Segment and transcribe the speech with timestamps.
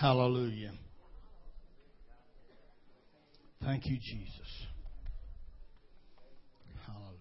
[0.00, 0.72] Hallelujah.
[3.64, 4.66] Thank you, Jesus.
[6.84, 7.16] Hallelujah.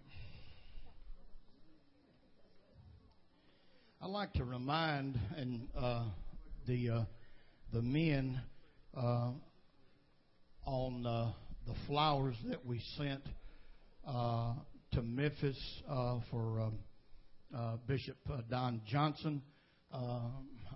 [4.03, 6.04] I'd like to remind and uh,
[6.66, 7.04] the uh,
[7.72, 8.43] the men
[8.94, 9.30] uh,
[10.66, 11.32] on uh,
[11.66, 13.22] the flowers that we sent
[14.07, 14.53] uh,
[14.92, 16.78] to Memphis uh, for um,
[17.56, 19.42] uh, Bishop uh, Don Johnson.
[19.92, 20.20] Uh,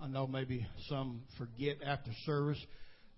[0.02, 2.58] I know maybe some forget after service,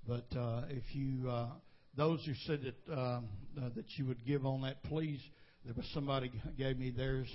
[0.06, 1.48] but uh, if you, uh,
[1.96, 5.20] those who said that um, uh, that you would give on that, please.
[5.64, 7.28] There was somebody gave me theirs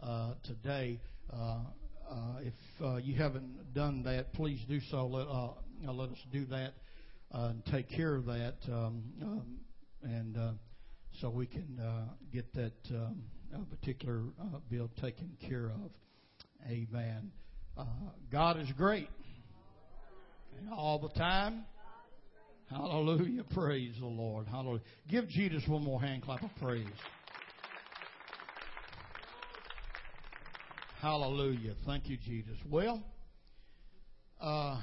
[0.00, 1.00] uh, today.
[1.32, 1.58] Uh,
[2.10, 5.06] uh, if uh, you haven't done that, please do so.
[5.06, 6.74] Let uh, let us do that
[7.34, 9.56] uh, and take care of that, um, um,
[10.02, 10.52] and uh,
[11.20, 13.22] so we can uh, get that um,
[13.70, 15.90] particular uh, bill taken care of.
[16.66, 17.30] Amen.
[17.76, 17.84] Uh,
[18.30, 19.08] God is great,
[20.58, 21.64] and all the time.
[22.70, 23.44] Hallelujah.
[23.52, 24.46] Praise the Lord.
[24.48, 24.80] Hallelujah.
[25.08, 26.86] Give Jesus one more hand clap of praise.
[31.00, 31.74] Hallelujah.
[31.84, 32.56] Thank you, Jesus.
[32.68, 33.02] Well,
[34.40, 34.80] uh,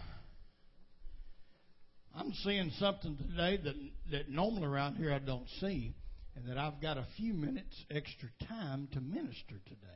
[2.15, 3.75] I'm seeing something today that
[4.11, 5.95] that normally around here I don't see,
[6.35, 9.87] and that I've got a few minutes extra time to minister today.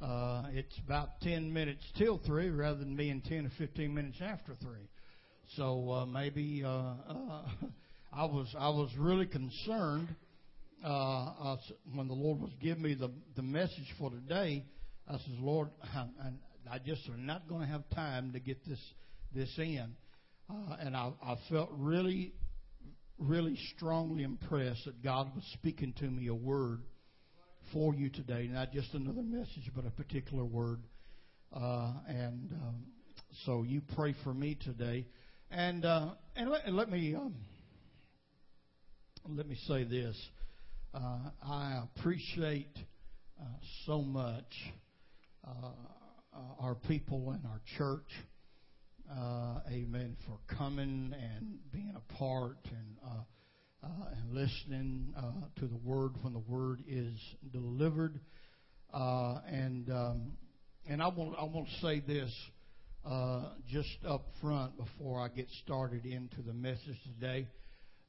[0.00, 4.54] Uh, it's about 10 minutes till 3 rather than being 10 or 15 minutes after
[4.62, 4.70] 3.
[5.56, 7.42] So uh, maybe uh, uh,
[8.12, 10.08] I was I was really concerned
[10.84, 11.56] uh,
[11.94, 14.64] when the Lord was giving me the the message for today.
[15.08, 16.06] I says, Lord, I,
[16.70, 18.80] I just am not going to have time to get this
[19.34, 19.94] this in,
[20.48, 22.32] uh, and I, I felt really,
[23.20, 26.80] really strongly impressed that God was speaking to me a word
[27.72, 30.80] for you today, not just another message, but a particular word.
[31.54, 32.84] Uh, and um,
[33.44, 35.06] so you pray for me today,
[35.50, 37.34] and uh, and let, let me um,
[39.28, 40.16] let me say this:
[40.94, 42.76] uh, I appreciate
[43.40, 43.44] uh,
[43.86, 44.72] so much
[45.46, 45.70] uh,
[46.60, 48.08] our people in our church.
[49.10, 50.16] Uh, amen.
[50.26, 53.22] For coming and being a part and uh,
[53.82, 57.18] uh, and listening uh, to the word when the word is
[57.52, 58.20] delivered.
[58.92, 60.32] Uh, and um,
[60.88, 62.30] and I want I want to say this
[63.04, 67.48] uh, just up front before I get started into the message today.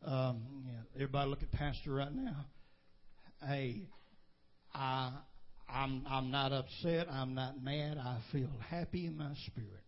[0.05, 2.45] Um, everybody look at Pastor right now.
[3.47, 3.87] Hey,
[4.73, 5.13] I
[5.69, 7.07] I'm I'm not upset.
[7.09, 7.97] I'm not mad.
[7.97, 9.83] I feel happy in my spirit.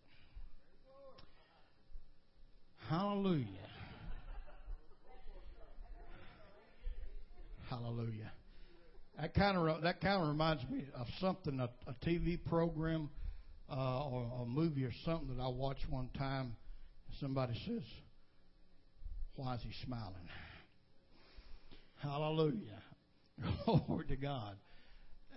[2.88, 3.46] Hallelujah.
[7.70, 8.30] Hallelujah.
[9.18, 13.08] That kind of that kind of reminds me of something a, a TV program
[13.70, 16.56] uh, or a movie or something that I watched one time.
[17.20, 17.82] Somebody says,
[19.36, 20.28] "Why is he smiling?"
[22.02, 22.82] Hallelujah.
[23.64, 24.56] Glory to God.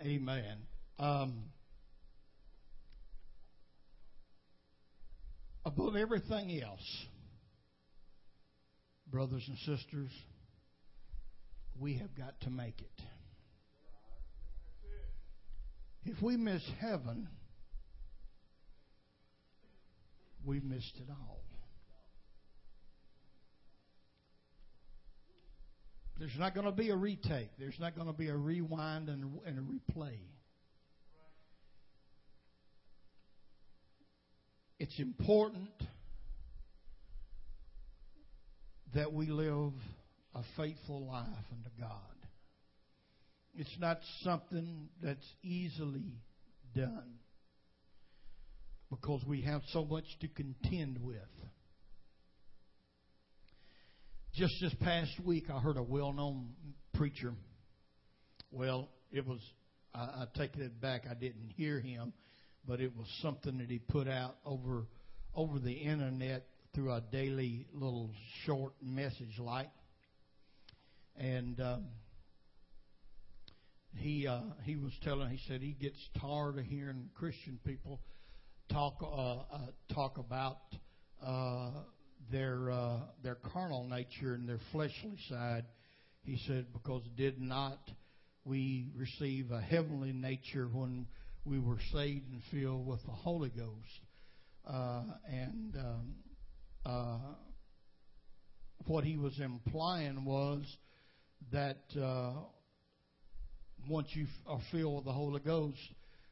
[0.02, 0.57] Amen.
[1.00, 1.44] Um,
[5.66, 7.07] above everything else,
[9.09, 10.12] brothers and sisters,
[11.79, 13.01] we have got to make it.
[16.06, 17.28] If we miss heaven,
[20.45, 21.44] we've missed it all.
[26.19, 27.50] There's not going to be a retake.
[27.59, 30.18] There's not going to be a rewind and and a replay.
[34.79, 35.69] It's important
[38.96, 39.74] that we live
[40.36, 41.90] a faithful life unto God.
[43.56, 46.22] It's not something that's easily
[46.75, 47.16] done
[48.89, 51.18] because we have so much to contend with.
[54.36, 56.50] Just this past week, I heard a well known
[56.94, 57.34] preacher.
[58.51, 59.39] Well, it was,
[59.94, 62.13] I, I take it back, I didn't hear him,
[62.68, 64.86] but it was something that he put out over
[65.34, 68.12] over the internet through a daily little
[68.45, 69.71] short message like.
[71.15, 71.85] And um,
[73.95, 78.00] he uh, he was telling, he said he gets tired of hearing Christian people
[78.71, 80.59] talk uh, uh, talk about
[81.25, 81.71] uh,
[82.31, 85.65] their uh, their carnal nature and their fleshly side.
[86.21, 87.79] He said, because did not
[88.45, 91.07] we receive a heavenly nature when
[91.44, 94.01] we were saved and filled with the Holy Ghost?
[94.68, 96.13] And um,
[96.88, 97.18] uh,
[98.86, 100.63] what he was implying was
[101.51, 102.31] that uh,
[103.89, 105.80] once you are filled with the Holy Ghost,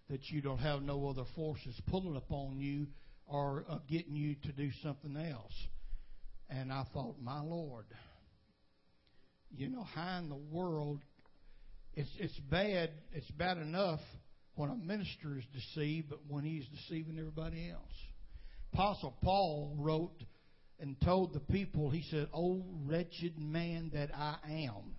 [0.10, 2.88] that you don't have no other forces pulling upon you
[3.28, 5.54] or uh, getting you to do something else.
[6.50, 7.86] And I thought, my Lord,
[9.52, 11.02] you know, how in the world?
[11.96, 12.92] It's it's bad.
[13.13, 14.02] It's bad enough
[14.56, 17.94] when a minister is deceived, but when he's deceiving everybody else.
[18.74, 20.22] Apostle Paul wrote
[20.80, 24.95] and told the people, he said, "Oh wretched man that I am."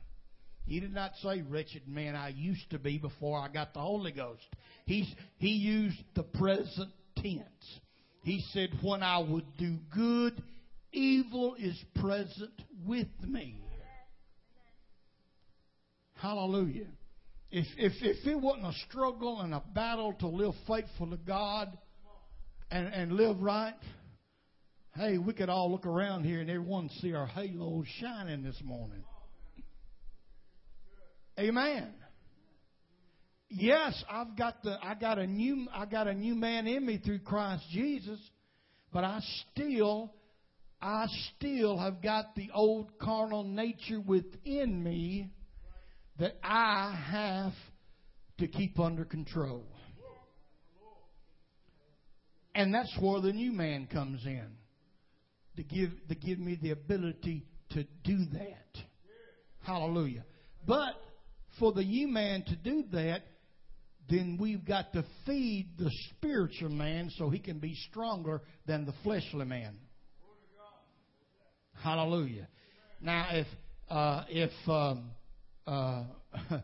[0.66, 4.10] He did not say, wretched man I used to be before I got the Holy
[4.10, 4.44] Ghost.
[4.84, 5.06] He's,
[5.38, 7.80] he used the present tense.
[8.22, 10.42] He said, when I would do good,
[10.92, 12.50] evil is present
[12.84, 13.60] with me.
[16.14, 16.88] Hallelujah.
[17.52, 21.78] If, if, if it wasn't a struggle and a battle to live faithful to God
[22.72, 23.74] and, and live right,
[24.96, 29.04] hey, we could all look around here and everyone see our halos shining this morning.
[31.38, 31.92] Amen.
[33.48, 36.98] Yes, I've got the I got a new I got a new man in me
[36.98, 38.18] through Christ Jesus,
[38.92, 39.20] but I
[39.52, 40.14] still
[40.80, 41.06] I
[41.36, 45.30] still have got the old carnal nature within me
[46.18, 47.52] that I have
[48.38, 49.64] to keep under control.
[52.54, 54.48] And that's where the new man comes in.
[55.56, 58.82] To give to give me the ability to do that.
[59.62, 60.24] Hallelujah.
[60.66, 60.94] But
[61.58, 63.22] for the new man to do that,
[64.08, 68.92] then we've got to feed the spiritual man so he can be stronger than the
[69.02, 69.76] fleshly man.
[71.82, 72.48] Hallelujah.
[73.00, 73.46] Now, if
[73.88, 75.10] uh, if um,
[75.66, 76.04] uh,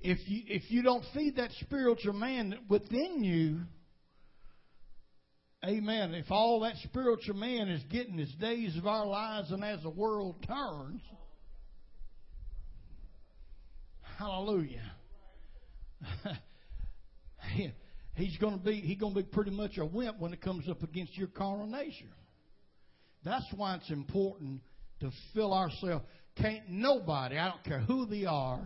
[0.00, 3.60] if you if you don't feed that spiritual man within you,
[5.66, 6.14] Amen.
[6.14, 9.90] If all that spiritual man is getting his days of our lives, and as the
[9.90, 11.00] world turns,
[14.18, 14.92] Hallelujah.
[18.14, 20.68] he's going to be he's going to be pretty much a wimp when it comes
[20.68, 22.12] up against your carnal nature.
[23.24, 24.62] That's why it's important
[25.00, 26.04] to fill ourselves.
[26.36, 28.60] Can't nobody, I don't care who they are,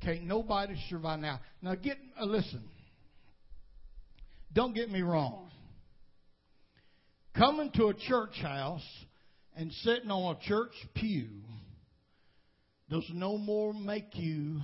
[0.00, 1.40] can't nobody survive now.
[1.60, 2.62] Now get uh, listen.
[4.54, 5.50] Don't get me wrong.
[7.38, 8.84] Coming to a church house
[9.56, 11.28] and sitting on a church pew
[12.90, 14.60] does no more make you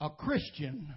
[0.00, 0.94] a Christian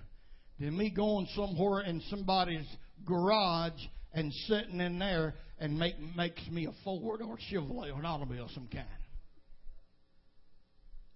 [0.60, 2.68] than me going somewhere in somebody's
[3.04, 3.82] garage
[4.14, 8.06] and sitting in there and make makes me a Ford or a Chevrolet or an
[8.06, 8.86] automobile of some kind.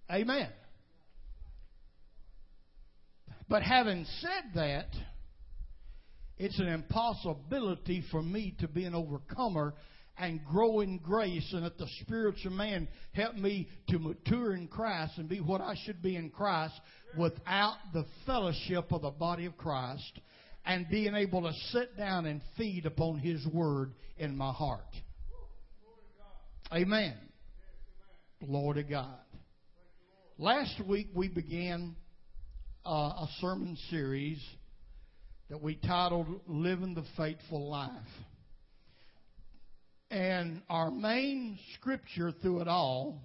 [0.10, 0.50] Amen.
[3.48, 4.88] But having said that,
[6.44, 9.74] it's an impossibility for me to be an overcomer
[10.18, 15.14] and grow in grace and that the spiritual man help me to mature in Christ
[15.18, 16.74] and be what I should be in Christ
[17.18, 20.20] without the fellowship of the body of Christ
[20.66, 24.82] and being able to sit down and feed upon His Word in my heart.
[26.74, 27.16] Amen.
[28.46, 29.16] Glory to God.
[30.38, 31.96] Last week we began
[32.86, 34.40] uh, a sermon series
[35.50, 37.92] that we titled Living the Faithful Life.
[40.10, 43.22] And our main scripture through it all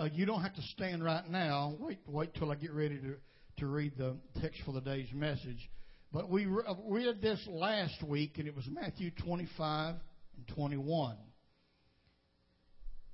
[0.00, 1.74] uh, you don't have to stand right now.
[1.78, 3.16] Wait, wait till I get ready to,
[3.58, 5.68] to read the text for the day's message.
[6.10, 9.96] But we re- uh, read this last week, and it was Matthew 25
[10.36, 11.16] and 21.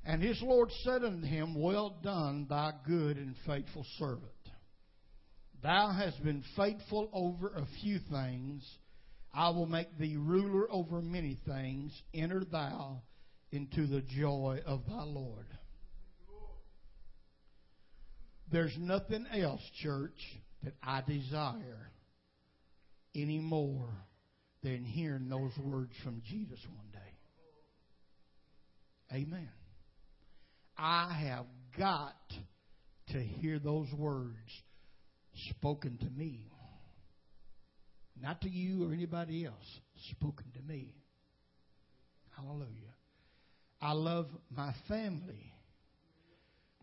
[0.04, 4.30] And his Lord said unto him, Well done, thy good and faithful servant.
[5.66, 8.64] Thou hast been faithful over a few things.
[9.35, 11.90] I will make thee ruler over many things.
[12.14, 13.02] Enter thou
[13.50, 15.49] into the joy of thy Lord.
[18.52, 20.14] There's nothing else, church,
[20.62, 21.90] that I desire
[23.16, 23.90] any more
[24.62, 26.99] than hearing those words from Jesus one day.
[29.16, 29.49] Amen.
[30.78, 31.46] I have
[31.76, 32.14] got
[33.08, 34.37] to hear those words
[35.50, 36.50] spoken to me.
[38.21, 40.95] Not to you or anybody else, spoken to me.
[42.37, 42.95] Hallelujah.
[43.81, 45.52] I love my family.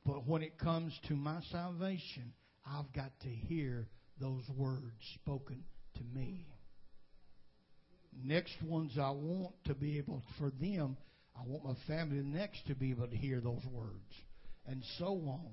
[0.05, 2.33] But when it comes to my salvation,
[2.65, 3.88] I've got to hear
[4.19, 5.63] those words spoken
[5.95, 6.45] to me.
[8.24, 10.98] Next ones I want to be able, for them,
[11.36, 14.13] I want my family next to be able to hear those words,
[14.67, 15.51] and so on.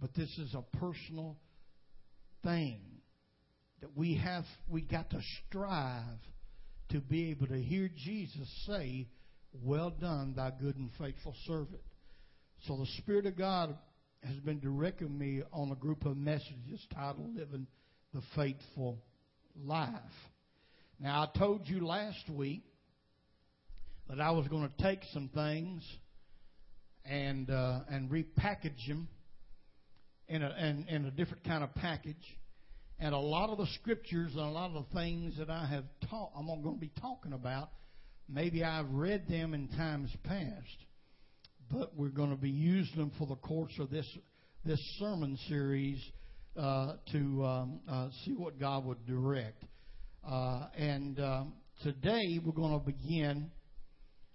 [0.00, 1.36] But this is a personal
[2.42, 2.80] thing
[3.80, 6.18] that we have, we got to strive
[6.90, 9.08] to be able to hear Jesus say,
[9.62, 11.82] Well done, thy good and faithful servant.
[12.66, 13.76] So the Spirit of God
[14.22, 17.66] has been directing me on a group of messages titled Living
[18.14, 18.98] the Faithful
[19.64, 19.90] Life.
[20.98, 22.62] Now, I told you last week
[24.08, 25.82] that I was going to take some things
[27.04, 29.08] and uh, and repackage them
[30.28, 32.16] in a in, in a different kind of package.
[32.98, 35.84] And a lot of the scriptures and a lot of the things that I have
[36.08, 37.68] taught, I'm going to be talking about.
[38.28, 40.76] Maybe I've read them in times past,
[41.70, 44.06] but we're going to be using them for the course of this
[44.64, 46.02] this sermon series
[46.56, 49.62] uh, to um, uh, see what God would direct.
[50.28, 51.52] Uh, and um,
[51.82, 53.50] today we're going to begin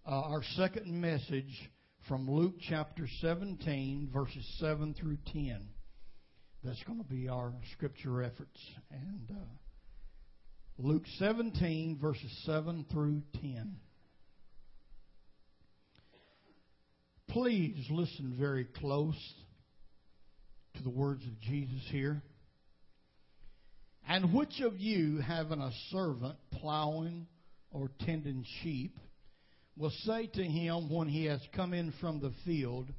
[0.05, 1.69] uh, our second message
[2.07, 5.67] from Luke chapter 17, verses 7 through 10.
[6.63, 8.59] That's going to be our scripture efforts.
[8.91, 9.43] And uh,
[10.77, 13.77] Luke 17, verses 7 through 10.
[17.29, 19.15] Please listen very close
[20.75, 22.21] to the words of Jesus here.
[24.07, 27.25] And which of you, having a servant plowing
[27.71, 28.99] or tending sheep,
[29.77, 32.91] will say to him when he has come in from the field,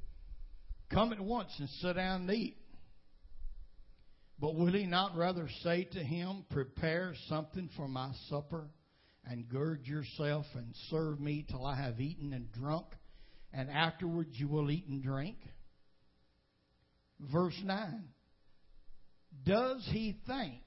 [0.91, 2.57] Come at once and sit down and eat?
[4.43, 8.65] But will he not rather say to him, Prepare something for my supper,
[9.25, 12.87] and gird yourself and serve me till I have eaten and drunk,
[13.53, 15.37] and afterwards you will eat and drink?
[17.33, 18.03] Verse 9
[19.45, 20.61] Does he thank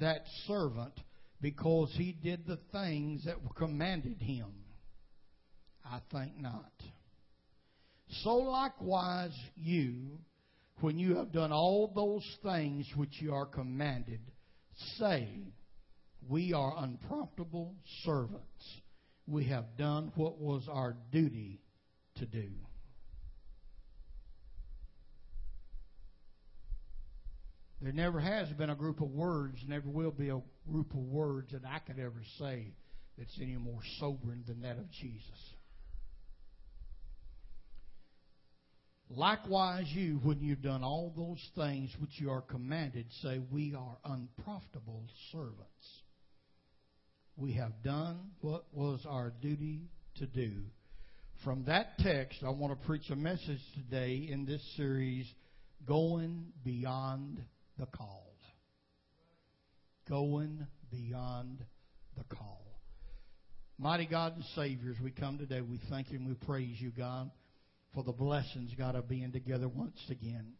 [0.00, 0.98] that servant
[1.42, 4.54] because he did the things that were commanded him?
[5.84, 6.72] I think not.
[8.22, 10.18] So likewise, you,
[10.80, 14.20] when you have done all those things which you are commanded,
[14.98, 15.28] say,
[16.28, 18.80] We are unprofitable servants.
[19.26, 21.60] We have done what was our duty
[22.16, 22.48] to do.
[27.80, 31.52] There never has been a group of words, never will be a group of words
[31.52, 32.72] that I could ever say
[33.16, 35.54] that's any more sobering than that of Jesus.
[39.10, 43.96] Likewise, you, when you've done all those things which you are commanded, say, We are
[44.04, 46.02] unprofitable servants.
[47.36, 49.80] We have done what was our duty
[50.16, 50.52] to do.
[51.42, 55.26] From that text, I want to preach a message today in this series
[55.86, 57.42] Going Beyond
[57.78, 58.34] the Call.
[60.06, 61.64] Going Beyond
[62.18, 62.60] the Call.
[63.78, 66.90] Mighty God and Savior, as we come today, we thank you and we praise you,
[66.90, 67.30] God
[67.94, 70.52] for the blessings, God, of being together once again.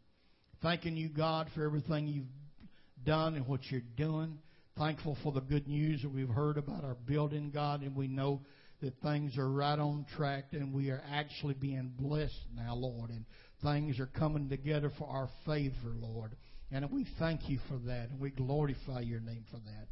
[0.61, 4.39] Thanking you, God, for everything you've done and what you're doing.
[4.77, 8.41] Thankful for the good news that we've heard about our building, God, and we know
[8.81, 13.25] that things are right on track and we are actually being blessed now, Lord, and
[13.61, 16.35] things are coming together for our favor, Lord.
[16.71, 19.87] And we thank you for that, and we glorify your name for that.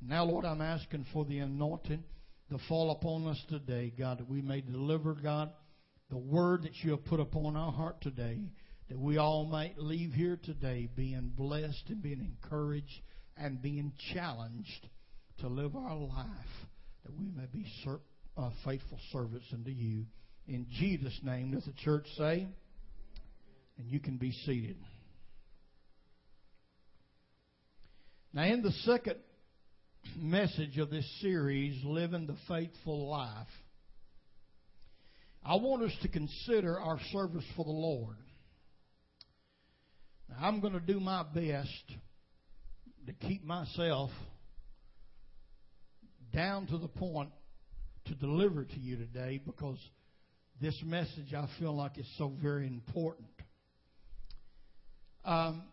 [0.00, 2.02] Now, Lord, I'm asking for the anointing
[2.50, 5.52] to fall upon us today, God, that we may deliver, God,
[6.12, 8.38] the word that you have put upon our heart today,
[8.90, 13.00] that we all might leave here today being blessed and being encouraged
[13.38, 14.88] and being challenged
[15.38, 16.26] to live our life,
[17.04, 18.00] that we may be ser-
[18.36, 20.04] uh, faithful servants unto you.
[20.46, 22.46] In Jesus' name, does the church say?
[23.78, 24.76] And you can be seated.
[28.34, 29.16] Now, in the second
[30.18, 33.46] message of this series, Living the Faithful Life,
[35.44, 38.16] I want us to consider our service for the Lord.
[40.28, 41.84] Now, I'm going to do my best
[43.06, 44.10] to keep myself
[46.32, 47.30] down to the point
[48.06, 49.78] to deliver to you today because
[50.60, 53.28] this message I feel like is so very important.
[55.24, 55.64] Um,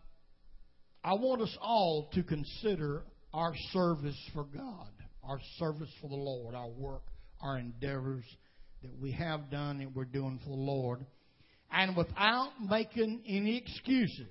[1.03, 4.89] I want us all to consider our service for God,
[5.23, 7.03] our service for the Lord, our work,
[7.41, 8.25] our endeavors
[8.81, 11.05] that we have done and we're doing for the Lord,
[11.71, 14.27] and without making any excuses,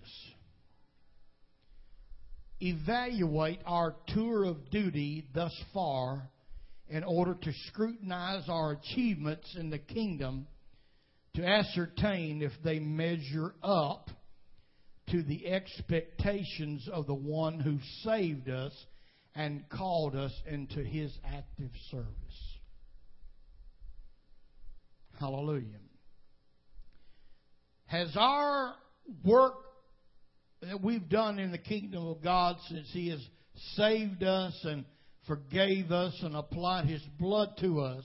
[2.61, 6.29] evaluate our tour of duty thus far
[6.89, 10.47] in order to scrutinize our achievements in the kingdom
[11.35, 14.11] to ascertain if they measure up
[15.11, 18.73] to the expectations of the one who saved us
[19.35, 22.58] and called us into his active service.
[25.19, 25.65] Hallelujah.
[27.87, 28.75] Has our
[29.25, 29.55] work
[30.63, 33.21] that we've done in the kingdom of God since He has
[33.75, 34.85] saved us and
[35.27, 38.05] forgave us and applied His blood to us,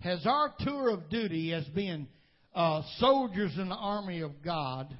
[0.00, 2.06] has our tour of duty as being
[2.54, 4.96] uh, soldiers in the army of God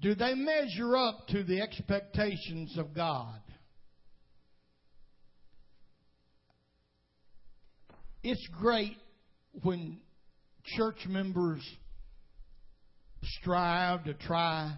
[0.00, 3.40] do they measure up to the expectations of God?
[8.28, 8.96] It's great
[9.62, 10.00] when
[10.76, 11.62] church members
[13.22, 14.72] strive to try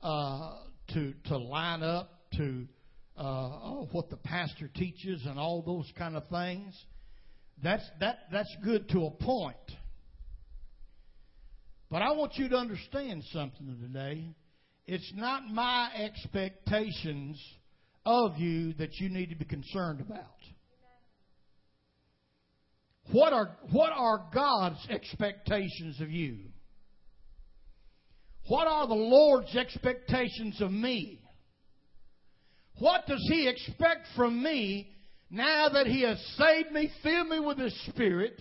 [0.00, 0.52] uh,
[0.94, 2.68] to to line up to
[3.18, 6.80] uh, uh, what the pastor teaches and all those kind of things.
[7.60, 9.56] That's that that's good to a point.
[11.90, 14.32] But I want you to understand something today.
[14.86, 17.36] It's not my expectations
[18.04, 20.36] of you that you need to be concerned about.
[23.12, 26.38] What are, what are God's expectations of you?
[28.48, 31.20] What are the Lord's expectations of me?
[32.78, 34.90] What does He expect from me
[35.30, 38.40] now that He has saved me, filled me with His Spirit,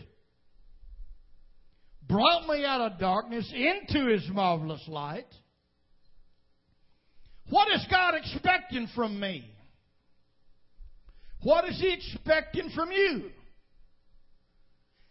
[2.08, 5.28] brought me out of darkness into His marvelous light?
[7.50, 9.50] What is God expecting from me?
[11.44, 13.30] What is He expecting from you?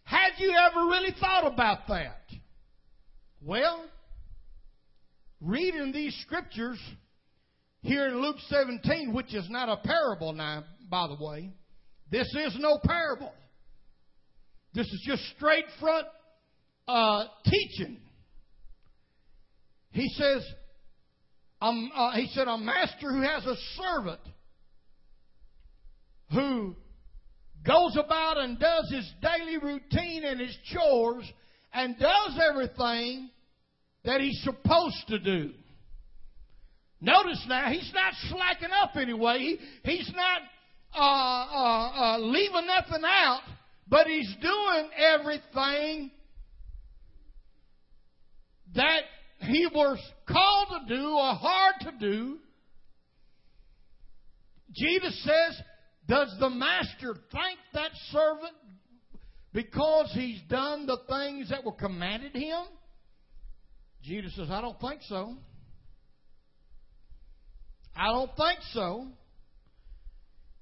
[0.05, 2.21] Had you ever really thought about that?
[3.41, 3.85] Well,
[5.41, 6.79] reading these scriptures
[7.81, 11.51] here in Luke 17, which is not a parable now, by the way,
[12.11, 13.33] this is no parable.
[14.73, 16.05] This is just straight front
[16.87, 17.97] uh, teaching.
[19.91, 20.45] He says,
[21.61, 24.19] um, uh, he said, a master who has a servant
[26.31, 26.75] who
[27.65, 31.25] goes about and does his daily routine and his chores
[31.73, 33.29] and does everything
[34.03, 35.51] that he's supposed to do.
[37.01, 39.39] Notice now, he's not slacking up anyway.
[39.83, 40.41] He, he's not
[40.95, 43.41] uh, uh, uh, leaving nothing out,
[43.87, 46.11] but he's doing everything
[48.75, 49.01] that
[49.39, 52.37] he was called to do or hard to do.
[54.71, 55.61] Jesus says,
[56.07, 58.53] does the master thank that servant
[59.53, 62.63] because he's done the things that were commanded him?
[64.03, 65.35] Jesus says, I don't think so.
[67.95, 69.07] I don't think so.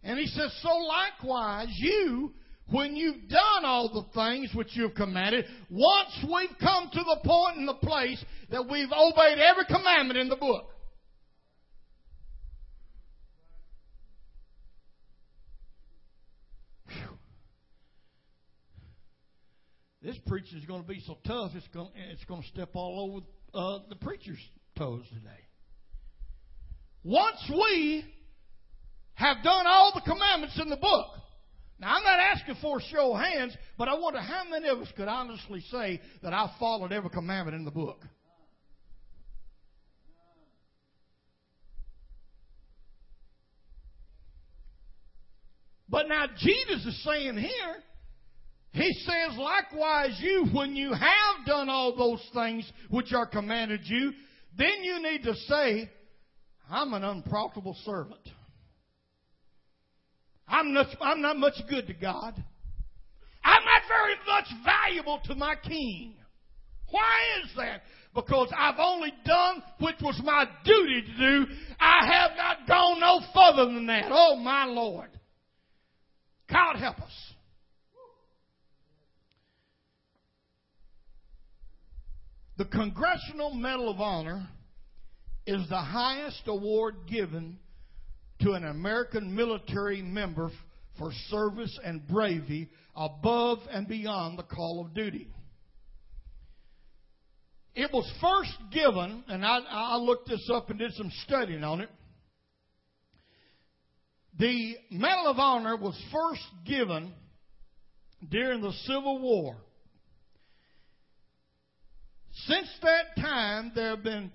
[0.04, 2.34] And he says, So likewise, you,
[2.70, 7.58] when you've done all the things which you've commanded, once we've come to the point
[7.58, 10.73] in the place that we've obeyed every commandment in the book,
[20.04, 23.24] this preaching is going to be so tough, it's going, it's going to step all
[23.24, 24.40] over uh, the preacher's
[24.78, 25.30] toes today.
[27.04, 28.04] Once we
[29.14, 31.08] have done all the commandments in the book,
[31.80, 34.80] now I'm not asking for a show of hands, but I wonder how many of
[34.80, 38.04] us could honestly say that I followed every commandment in the book.
[45.90, 47.84] But now Jesus is saying here,
[48.74, 54.12] he says, likewise, you, when you have done all those things which are commanded you,
[54.58, 55.92] then you need to say,
[56.70, 58.28] I'm an unprofitable servant.
[60.48, 62.34] I'm not, I'm not much good to God.
[63.44, 66.16] I'm not very much valuable to my king.
[66.90, 67.84] Why is that?
[68.16, 71.46] Because I've only done which was my duty to do.
[71.80, 74.06] I have not gone no further than that.
[74.10, 75.10] Oh, my Lord.
[76.52, 77.33] God help us.
[82.58, 84.48] The Congressional Medal of Honor
[85.48, 87.58] is the highest award given
[88.42, 90.52] to an American military member
[91.00, 95.28] for service and bravery above and beyond the call of duty.
[97.74, 101.82] It was first given, and I, I looked this up and did some studying on
[101.82, 101.90] it.
[104.38, 107.14] The Medal of Honor was first given
[108.30, 109.56] during the Civil War.
[112.34, 114.32] Since that time, there have been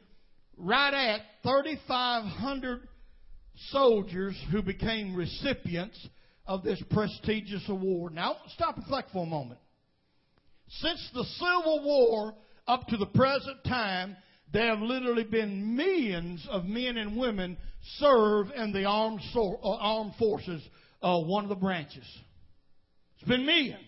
[0.57, 2.89] right at 3,500
[3.71, 6.09] soldiers who became recipients
[6.47, 8.15] of this prestigious award.
[8.15, 9.61] Now, stop and think for a moment.
[10.69, 12.35] Since the Civil War
[12.67, 14.17] up to the present time,
[14.53, 17.57] there have literally been millions of men and women
[17.99, 20.63] serve in the armed, uh, armed forces,
[21.03, 22.07] uh, one of the branches.
[23.17, 23.83] It's been millions.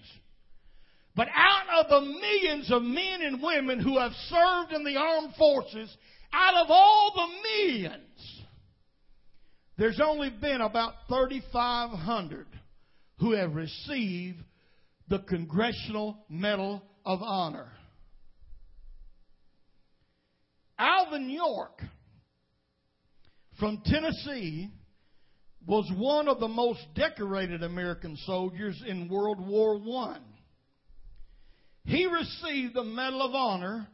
[1.17, 5.35] But out of the millions of men and women who have served in the armed
[5.37, 5.95] forces,
[6.33, 8.43] out of all the millions,
[9.77, 12.47] there's only been about 3,500
[13.19, 14.39] who have received
[15.09, 17.73] the Congressional Medal of Honor.
[20.79, 21.83] Alvin York
[23.59, 24.71] from Tennessee
[25.67, 30.23] was one of the most decorated American soldiers in World War One.
[31.85, 33.89] He received the Medal of Honor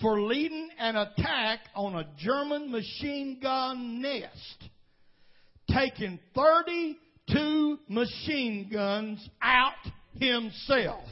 [0.00, 4.68] for leading an attack on a German machine gun nest,
[5.70, 9.72] taking 32 machine guns out
[10.18, 11.04] himself,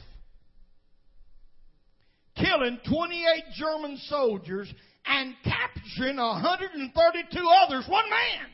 [2.35, 4.71] killing 28 German soldiers
[5.05, 8.49] and capturing 132 others, one man.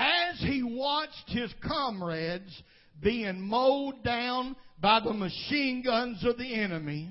[0.00, 2.62] As he watched his comrades
[3.02, 7.10] being mowed down by the machine guns of the enemy,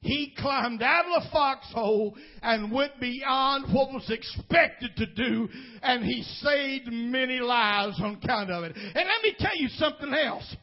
[0.00, 5.48] he climbed out of the foxhole and went beyond what was expected to do,
[5.82, 8.74] and he saved many lives on account of it.
[8.74, 10.56] And let me tell you something else.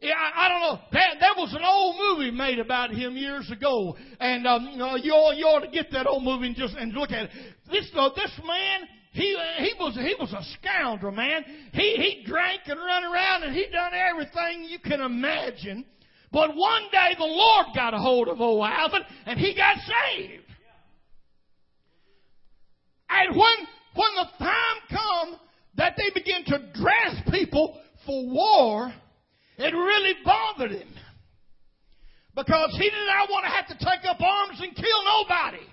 [0.00, 0.80] Yeah, I, I don't know.
[0.92, 4.94] There, there was an old movie made about him years ago, and um, you, know,
[4.94, 7.30] you, ought, you ought to get that old movie and just and look at it.
[7.68, 11.44] This uh, this man, he he was he was a scoundrel, man.
[11.72, 15.84] He he drank and run around, and he done everything you can imagine.
[16.30, 20.44] But one day the Lord got a hold of old Alvin, and he got saved.
[23.08, 23.56] And when
[23.94, 25.40] when the time come
[25.76, 28.92] that they begin to dress people for war
[29.58, 30.88] it really bothered him.
[32.34, 35.66] Because he did not want to have to take up arms and kill nobody.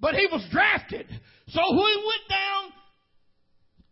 [0.00, 1.06] But he was drafted.
[1.48, 2.72] So when he went down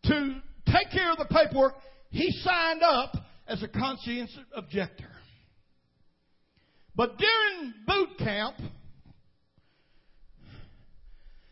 [0.05, 1.75] to take care of the paperwork,
[2.11, 3.15] he signed up
[3.47, 5.11] as a conscientious objector.
[6.95, 8.57] But during boot camp,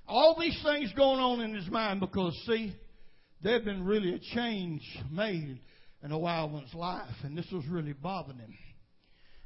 [0.08, 2.74] all these things going on in his mind because, see,
[3.42, 5.60] there had been really a change made
[6.02, 8.54] in a wild one's life, and this was really bothering him.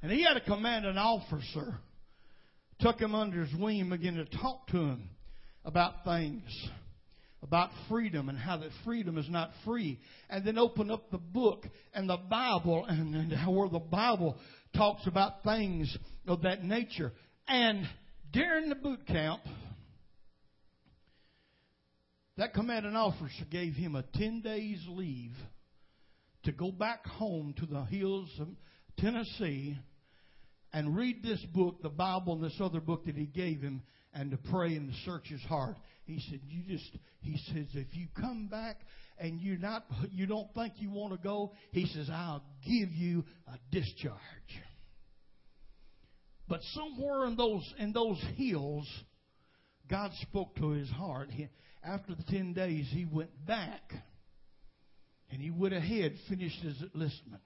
[0.03, 1.79] And he had a commanding officer
[2.81, 5.09] took him under his wing and began to talk to him
[5.65, 6.43] about things,
[7.43, 9.99] about freedom and how that freedom is not free.
[10.29, 14.37] And then open up the book and the Bible and, and where the Bible
[14.77, 17.13] talks about things of that nature.
[17.49, 17.87] And
[18.33, 19.43] during the boot camp,
[22.37, 25.35] that commanding officer gave him a 10 days leave
[26.45, 28.49] to go back home to the hills of
[28.99, 29.77] Tennessee
[30.73, 34.31] and read this book, the Bible, and this other book that he gave him, and
[34.31, 35.77] to pray and to search his heart.
[36.05, 38.81] He said, "You just," he says, "if you come back
[39.19, 43.25] and you're not, you don't think you want to go," he says, "I'll give you
[43.47, 44.19] a discharge."
[46.49, 48.89] But somewhere in those in those hills,
[49.89, 51.31] God spoke to his heart.
[51.31, 51.49] He,
[51.83, 53.95] after the 10 days, he went back
[55.31, 57.43] and he went ahead, finished his enlistment.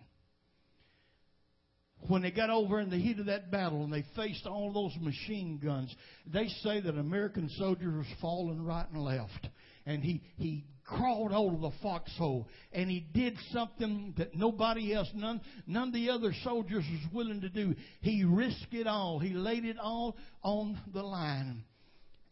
[2.07, 4.93] When they got over in the heat of that battle and they faced all those
[5.01, 5.95] machine guns,
[6.27, 9.49] they say that American soldiers was falling right and left.
[9.87, 15.09] And he, he crawled out of the foxhole and he did something that nobody else,
[15.15, 17.75] none, none of the other soldiers was willing to do.
[18.01, 19.19] He risked it all.
[19.19, 21.65] He laid it all on the line.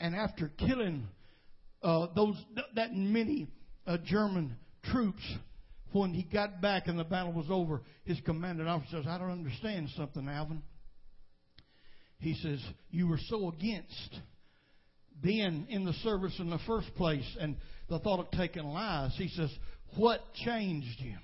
[0.00, 1.08] And after killing
[1.82, 2.37] uh, those
[2.74, 3.48] that many
[3.87, 5.22] uh, German troops
[5.92, 9.31] when he got back and the battle was over, his commanding officer says, I don't
[9.31, 10.62] understand something, Alvin.
[12.18, 14.20] He says, You were so against
[15.20, 17.57] being in the service in the first place and
[17.88, 19.14] the thought of taking lives.
[19.16, 19.50] He says,
[19.96, 21.16] What changed you?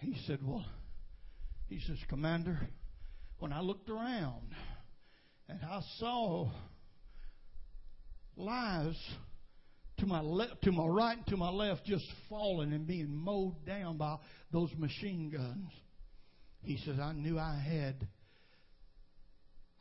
[0.00, 0.64] He said, Well,
[1.68, 2.58] he says, Commander,
[3.38, 4.54] when I looked around
[5.48, 6.50] and I saw
[8.36, 8.98] lives
[10.02, 13.64] to my left, to my right, and to my left, just falling and being mowed
[13.64, 14.16] down by
[14.52, 15.70] those machine guns.
[16.64, 18.08] He says, I knew I had,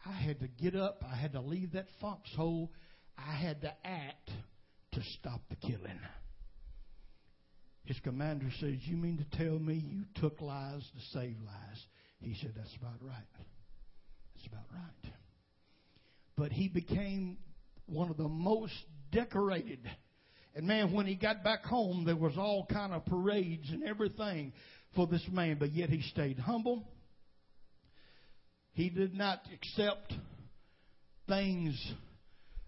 [0.05, 1.03] I had to get up.
[1.12, 2.71] I had to leave that foxhole.
[3.17, 4.29] I had to act
[4.91, 5.99] to stop the killing.
[7.86, 11.88] His commander says, You mean to tell me you took lives to save lives?
[12.19, 13.15] He said, That's about right.
[14.36, 15.13] That's about right.
[16.38, 17.38] But he became
[17.88, 18.73] one of the most
[19.12, 19.89] decorated.
[20.56, 24.54] And man, when he got back home, there was all kind of parades and everything
[24.96, 26.84] for this man, but yet he stayed humble.
[28.74, 30.14] He did not accept
[31.28, 31.94] things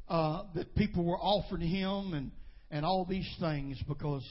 [0.07, 2.31] uh, that people were offering him and,
[2.71, 4.23] and all these things because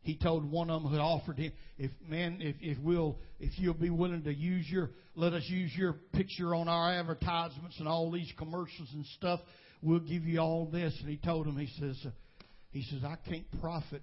[0.00, 3.74] he told one of them who offered him, if man, if, if we'll, if you'll
[3.74, 8.10] be willing to use your, let us use your picture on our advertisements and all
[8.10, 9.40] these commercials and stuff
[9.82, 10.94] we'll give you all this.
[11.00, 11.96] And he told him, he says,
[12.70, 14.02] he says, I can't profit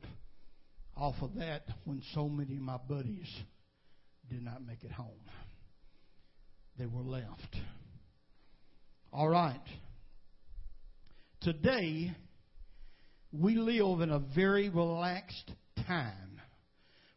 [0.97, 3.30] off of that when so many of my buddies
[4.30, 5.10] did not make it home.
[6.78, 7.56] They were left.
[9.13, 9.62] All right.
[11.41, 12.12] Today,
[13.32, 15.51] we live in a very relaxed
[15.86, 16.41] time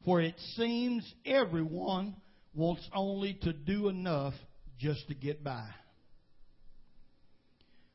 [0.05, 2.15] where it seems everyone
[2.55, 4.35] wants only to do enough
[4.79, 5.67] just to get by.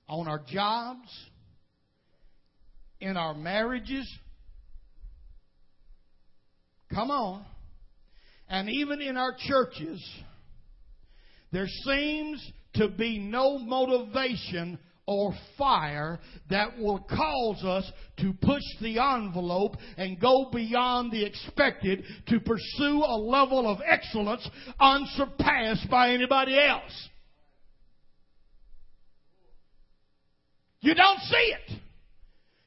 [0.07, 1.07] On our jobs,
[3.03, 4.09] in our marriages,
[6.93, 7.45] come on,
[8.47, 10.01] and even in our churches,
[11.51, 16.17] there seems to be no motivation or fire
[16.49, 23.03] that will cause us to push the envelope and go beyond the expected to pursue
[23.05, 27.09] a level of excellence unsurpassed by anybody else.
[30.79, 31.79] You don't see it.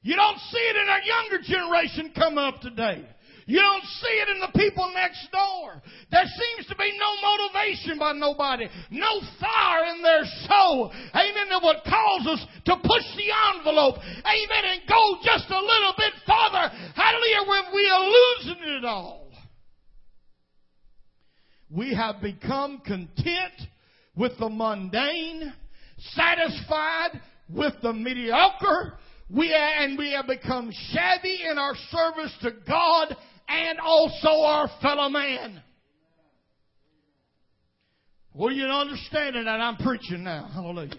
[0.07, 3.05] You don't see it in our younger generation come up today.
[3.45, 5.83] You don't see it in the people next door.
[6.13, 10.93] There seems to be no motivation by nobody, no fire in their soul.
[11.11, 11.51] Amen.
[11.51, 13.97] That would cause us to push the envelope.
[13.99, 14.63] Amen.
[14.63, 16.73] And go just a little bit farther.
[16.95, 17.43] Hallelujah.
[17.49, 19.33] When we are losing it all.
[21.69, 23.59] We have become content
[24.15, 25.53] with the mundane,
[25.99, 27.21] satisfied
[27.53, 28.99] with the mediocre.
[29.29, 33.17] We are, and we have become shabby in our service to God
[33.49, 35.63] and also our fellow man.
[38.33, 40.49] Well, you're understanding that I'm preaching now.
[40.53, 40.95] Hallelujah.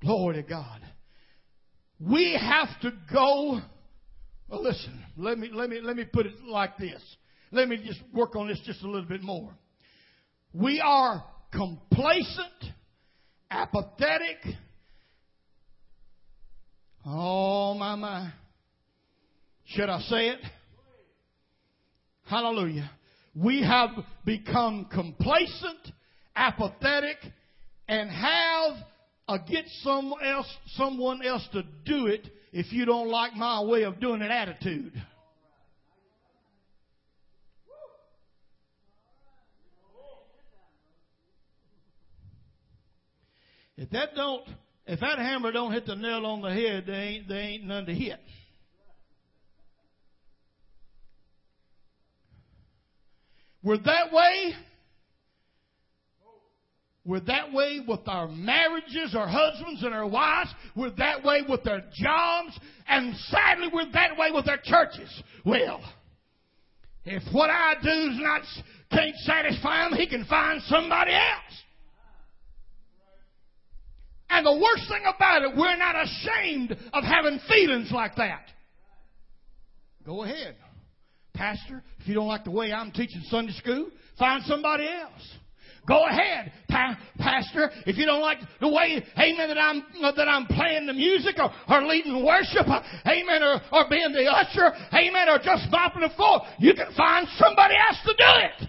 [0.00, 0.80] Glory to God.
[2.00, 3.60] We have to go.
[4.48, 7.02] Well, listen, let me, let me, let me put it like this.
[7.50, 9.52] Let me just work on this just a little bit more.
[10.52, 12.72] We are complacent,
[13.50, 14.38] apathetic.
[17.04, 18.32] Oh, my, my.
[19.66, 20.38] Should I say it?
[22.24, 22.90] Hallelujah.
[23.34, 23.90] We have
[24.24, 25.92] become complacent,
[26.36, 27.16] apathetic,
[27.88, 28.76] and have
[29.28, 29.64] a get
[30.24, 34.30] else, someone else to do it if you don't like my way of doing it
[34.30, 34.92] attitude.
[43.76, 44.46] If that don't,
[44.86, 47.86] if that hammer don't hit the nail on the head, there ain't, there ain't none
[47.86, 48.18] to hit.
[53.62, 54.54] We're that way.
[57.04, 60.50] We're that way with our marriages, our husbands and our wives.
[60.76, 62.58] We're that way with our jobs.
[62.86, 65.22] And sadly, we're that way with our churches.
[65.44, 65.80] Well,
[67.04, 68.42] if what I do is not,
[68.90, 71.62] can't satisfy him, he can find somebody else.
[74.32, 78.46] And the worst thing about it, we're not ashamed of having feelings like that.
[80.06, 80.56] Go ahead.
[81.34, 85.22] Pastor, if you don't like the way I'm teaching Sunday school, find somebody else.
[85.86, 87.70] Go ahead, pa- Pastor.
[87.86, 89.82] If you don't like the way, Amen, that I'm
[90.16, 94.30] that I'm playing the music or, or leading worship, uh, Amen, or, or being the
[94.30, 98.68] usher, Amen, or just mopping the floor, you can find somebody else to do it.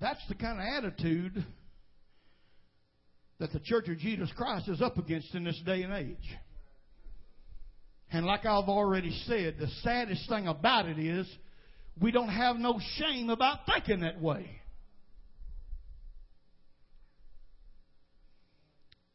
[0.00, 1.44] That's the kind of attitude
[3.40, 6.36] that the Church of Jesus Christ is up against in this day and age.
[8.12, 11.26] And like I've already said, the saddest thing about it is
[12.00, 14.48] we don't have no shame about thinking that way.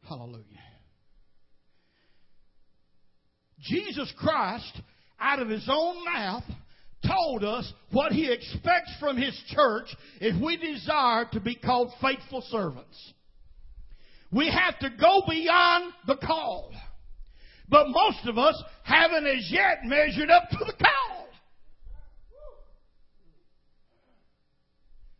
[0.07, 0.43] Hallelujah.
[3.61, 4.81] Jesus Christ,
[5.19, 6.43] out of his own mouth,
[7.07, 9.87] told us what he expects from his church
[10.19, 13.13] if we desire to be called faithful servants.
[14.31, 16.71] We have to go beyond the call.
[17.67, 21.27] But most of us haven't as yet measured up to the call.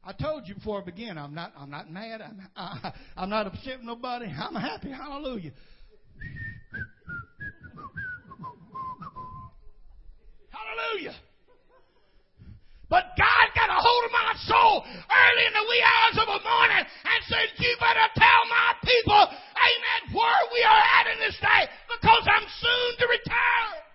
[0.07, 2.21] I told you before I began, I'm not, I'm not mad.
[2.21, 4.25] I'm, I, I'm not upset with nobody.
[4.27, 4.91] I'm happy.
[4.91, 5.51] Hallelujah.
[10.49, 11.15] Hallelujah.
[12.89, 16.43] But God got a hold of my soul early in the wee hours of the
[16.45, 21.37] morning and said, You better tell my people, amen, where we are at in this
[21.41, 23.85] day because I'm soon to retire.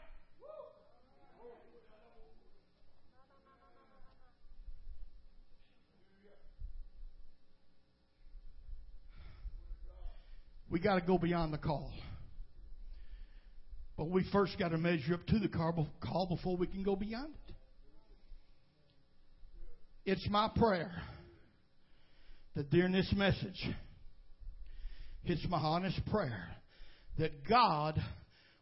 [10.70, 11.92] We got to go beyond the call.
[13.96, 17.34] But we first got to measure up to the call before we can go beyond
[17.48, 17.49] it.
[20.04, 20.92] It's my prayer
[22.56, 23.68] that during this message,
[25.24, 26.48] it's my honest prayer
[27.18, 28.00] that God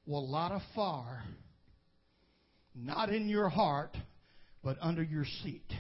[0.05, 1.22] will light a fire,
[2.74, 3.96] not in your heart,
[4.64, 5.70] but under your seat.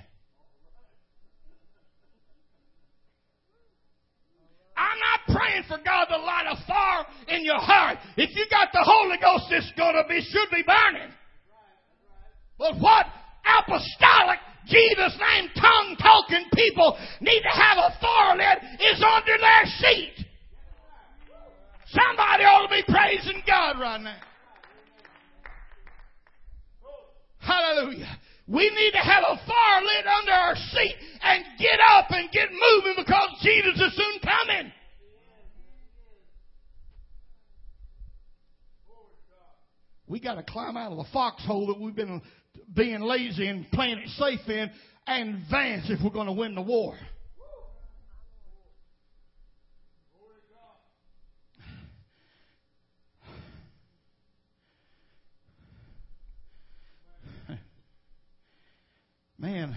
[4.76, 7.98] I'm not praying for God to light a fire in your heart.
[8.16, 11.12] If you got the Holy Ghost, it's gonna be, should be burning.
[12.58, 13.06] But what
[13.44, 17.98] apostolic, Jesus name, tongue talking people need to have a
[18.36, 20.26] lit is under their seat.
[21.90, 24.16] Somebody ought to be praising God right now.
[27.38, 28.18] Hallelujah.
[28.46, 32.48] We need to have a fire lit under our seat and get up and get
[32.50, 34.72] moving because Jesus is soon coming.
[40.06, 42.22] We got to climb out of the foxhole that we've been
[42.74, 44.70] being lazy and playing it safe in
[45.06, 46.94] and advance if we're going to win the war.
[59.40, 59.76] Man,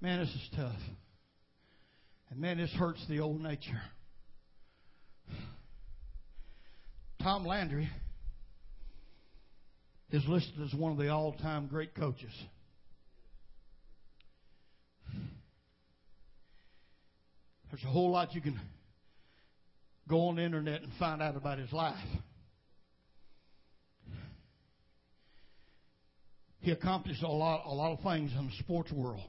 [0.00, 0.80] man, this is tough.
[2.30, 3.82] And man, this hurts the old nature.
[7.22, 7.90] Tom Landry
[10.12, 12.32] is listed as one of the all time great coaches.
[17.70, 18.60] There's a whole lot you can
[20.06, 21.96] go on the internet and find out about his life.
[26.60, 29.22] He accomplished a lot, a lot of things in the sports world.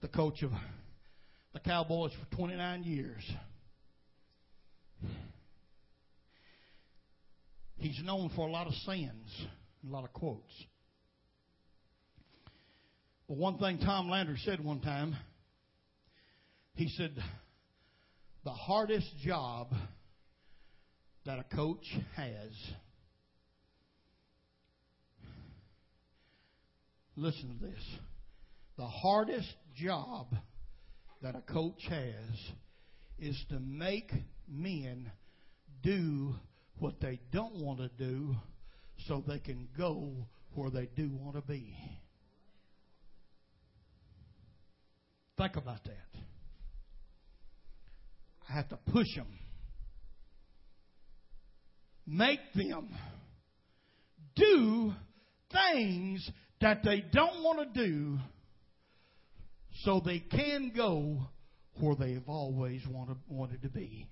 [0.00, 0.52] The coach of
[1.52, 3.22] the Cowboys for 29 years.
[7.82, 9.28] He's known for a lot of sayings,
[9.84, 10.52] a lot of quotes.
[13.26, 15.16] But one thing Tom Landry said one time,
[16.74, 17.10] he said,
[18.44, 19.74] the hardest job
[21.26, 22.52] that a coach has.
[27.16, 27.82] Listen to this.
[28.78, 30.28] The hardest job
[31.20, 32.52] that a coach has
[33.18, 34.12] is to make
[34.48, 35.10] men
[35.82, 36.36] do
[36.78, 38.34] what they don't want to do
[39.06, 40.12] so they can go
[40.54, 41.76] where they do want to be.
[45.38, 46.20] Think about that.
[48.48, 49.26] I have to push them,
[52.06, 52.88] make them
[54.36, 54.92] do
[55.50, 56.28] things
[56.60, 58.18] that they don't want to do
[59.84, 61.18] so they can go
[61.80, 64.06] where they've always wanted, wanted to be.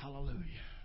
[0.00, 0.75] Hallelujah.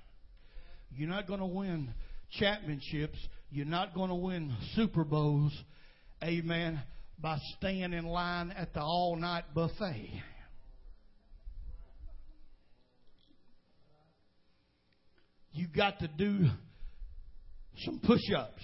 [0.96, 1.94] You're not going to win
[2.32, 3.18] championships.
[3.50, 5.54] You're not going to win Super Bowls,
[6.24, 6.82] amen,
[7.20, 10.10] by staying in line at the all night buffet.
[15.54, 16.46] You got to do
[17.86, 18.64] some push ups.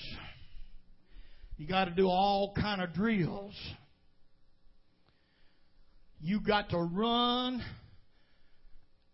[1.58, 3.56] You got to do all kind of drills.
[6.22, 7.62] You got to run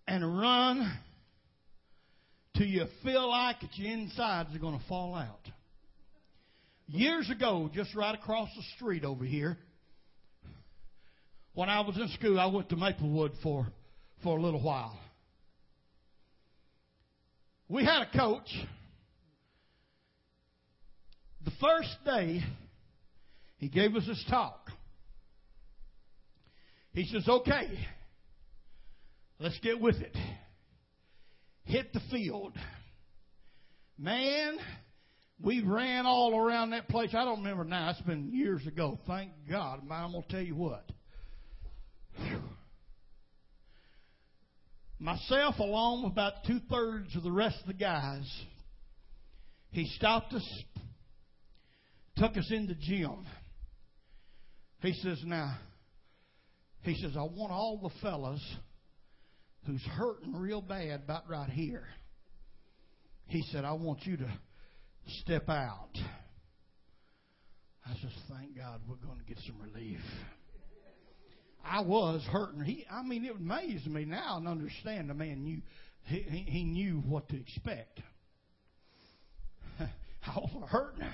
[0.07, 0.91] and run
[2.55, 5.39] till you feel like that your insides are going to fall out.
[6.87, 9.57] Years ago, just right across the street over here,
[11.53, 13.67] when I was in school, I went to Maplewood for,
[14.21, 14.97] for a little while.
[17.69, 18.49] We had a coach.
[21.45, 22.41] The first day,
[23.57, 24.69] he gave us his talk.
[26.91, 27.69] He says, okay,
[29.39, 30.15] let's get with it
[31.65, 32.55] hit the field.
[33.97, 34.57] Man,
[35.41, 37.09] we ran all around that place.
[37.13, 37.89] I don't remember now.
[37.89, 38.99] It's been years ago.
[39.07, 39.81] Thank God.
[39.89, 40.89] I'm going to tell you what.
[44.99, 48.25] Myself, along with about two thirds of the rest of the guys,
[49.71, 50.63] he stopped us,
[52.15, 53.25] took us in the gym.
[54.81, 55.57] He says, Now,
[56.83, 58.41] he says, I want all the fellas
[59.65, 61.87] who's hurting real bad about right here.
[63.27, 64.29] He said, I want you to
[65.21, 65.97] step out.
[67.85, 69.99] I just thank God we're going to get some relief.
[71.65, 72.61] I was hurting.
[72.63, 75.61] He, I mean, it amazed me now and understand the man knew
[76.05, 78.01] he, he knew what to expect.
[79.79, 81.07] I was hurting.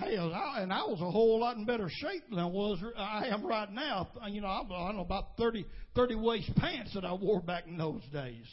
[0.00, 3.70] And I was a whole lot in better shape than I was I am right
[3.72, 4.08] now.
[4.28, 7.76] You know, I, don't know about 30, 30 waist pants that I wore back in
[7.76, 8.46] those days.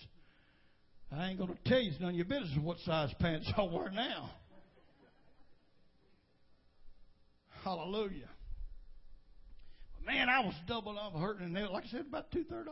[1.12, 3.89] I ain't going to tell you none of your business what size pants I wear
[3.91, 4.32] now.
[7.64, 8.30] Hallelujah.
[10.06, 12.70] man, I was doubled up hurting, and they, like I said, about two thirds.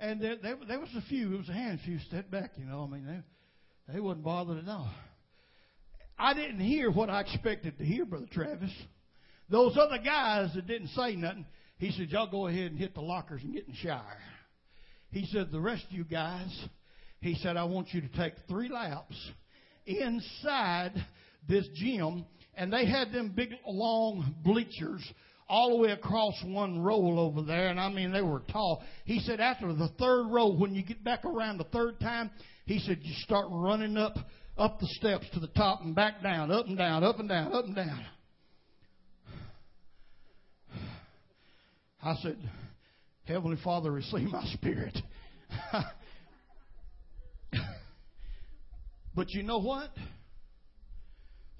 [0.00, 2.66] And there, there, there was a few, it was a handful few stepped back, you
[2.66, 2.86] know.
[2.88, 4.90] I mean, they, they wasn't bothered at all.
[6.18, 8.72] I didn't hear what I expected to hear, Brother Travis.
[9.50, 11.46] Those other guys that didn't say nothing,
[11.78, 14.16] he said, y'all go ahead and hit the lockers and get in the shower.
[15.10, 16.48] He said, the rest of you guys,
[17.20, 19.14] he said, I want you to take three laps
[19.86, 20.92] inside
[21.48, 22.24] this gym.
[22.56, 25.02] And they had them big, long bleachers
[25.48, 27.68] all the way across one row over there.
[27.68, 28.82] And I mean, they were tall.
[29.04, 32.30] He said, after the third row, when you get back around the third time,
[32.66, 34.14] he said, you start running up,
[34.56, 37.52] up the steps to the top and back down, up and down, up and down,
[37.52, 38.04] up and down.
[42.02, 42.36] I said,
[43.24, 44.96] Heavenly Father, receive my spirit.
[49.14, 49.90] but you know what?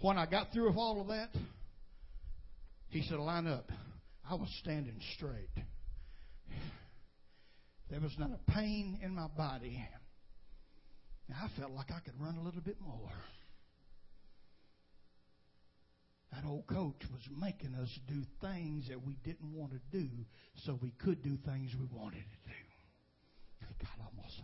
[0.00, 1.30] When I got through with all of that,
[2.88, 3.70] he said, line up.
[4.28, 5.48] I was standing straight.
[7.90, 9.82] There was not a pain in my body.
[11.32, 13.12] I felt like I could run a little bit more.
[16.32, 20.08] That old coach was making us do things that we didn't want to do
[20.64, 22.64] so we could do things we wanted to do.
[23.84, 24.40] God almost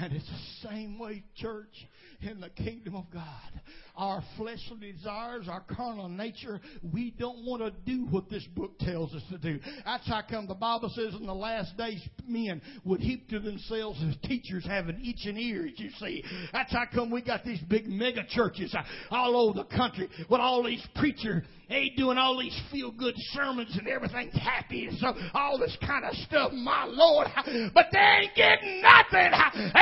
[0.00, 1.72] and it's the same way, church,
[2.20, 3.60] in the kingdom of God.
[3.96, 9.12] Our fleshly desires, our carnal nature, we don't want to do what this book tells
[9.14, 9.58] us to do.
[9.84, 14.02] That's how come the Bible says in the last days men would heap to themselves
[14.08, 16.22] as teachers having itching ears, you see.
[16.52, 18.74] That's how come we got these big mega churches
[19.10, 23.76] all over the country with all these preachers they doing all these feel good sermons
[23.76, 27.28] and everything's happy and so all this kind of stuff, my Lord.
[27.74, 29.30] But they ain't getting nothing,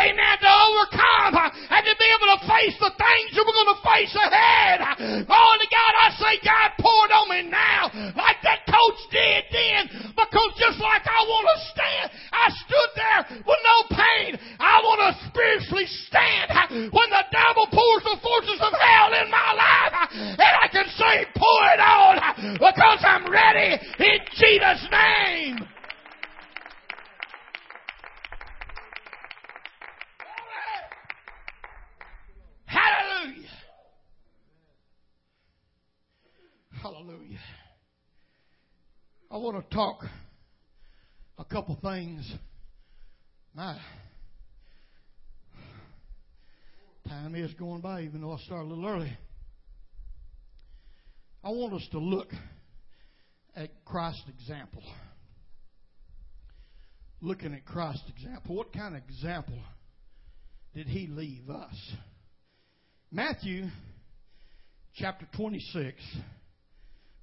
[0.07, 3.83] amen, to overcome and to be able to face the things that we're going to
[3.83, 4.79] face ahead.
[5.27, 9.01] Oh, Glory to God, I say, God, pour it on me now, like that coach
[9.11, 9.83] did then,
[10.15, 14.31] because just like I want to stand, I stood there with no pain.
[14.59, 19.51] I want to spiritually stand when the devil pours the forces of hell in my
[19.55, 22.15] life, and I can say, pour it on
[22.59, 25.59] because I'm ready in Jesus' name.
[32.67, 33.49] Hallelujah.
[36.83, 37.39] Hallelujah.
[39.37, 40.03] I want to talk
[41.37, 42.27] a couple things.
[43.55, 43.77] My
[47.07, 49.13] time is going by, even though I started a little early.
[51.45, 52.29] I want us to look
[53.55, 54.83] at Christ's example.
[57.21, 58.57] Looking at Christ's example.
[58.57, 59.59] What kind of example
[60.75, 61.75] did he leave us?
[63.13, 63.67] Matthew
[64.95, 66.01] chapter 26,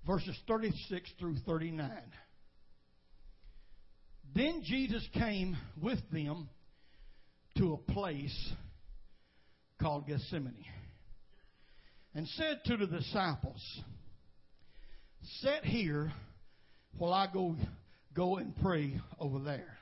[0.06, 1.92] verses 36 through 39.
[4.36, 6.50] Then Jesus came with them
[7.58, 8.52] to a place
[9.80, 10.66] called Gethsemane
[12.16, 13.62] and said to the disciples,
[15.42, 16.12] Sit here
[16.98, 17.56] while I go
[18.14, 19.78] go and pray over there.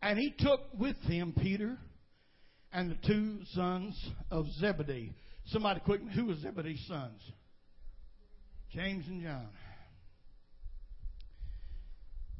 [0.00, 1.76] And he took with him Peter
[2.72, 3.98] and the two sons
[4.30, 5.12] of Zebedee.
[5.46, 7.20] Somebody quick, who was Zebedee's sons?
[8.72, 9.48] James and John.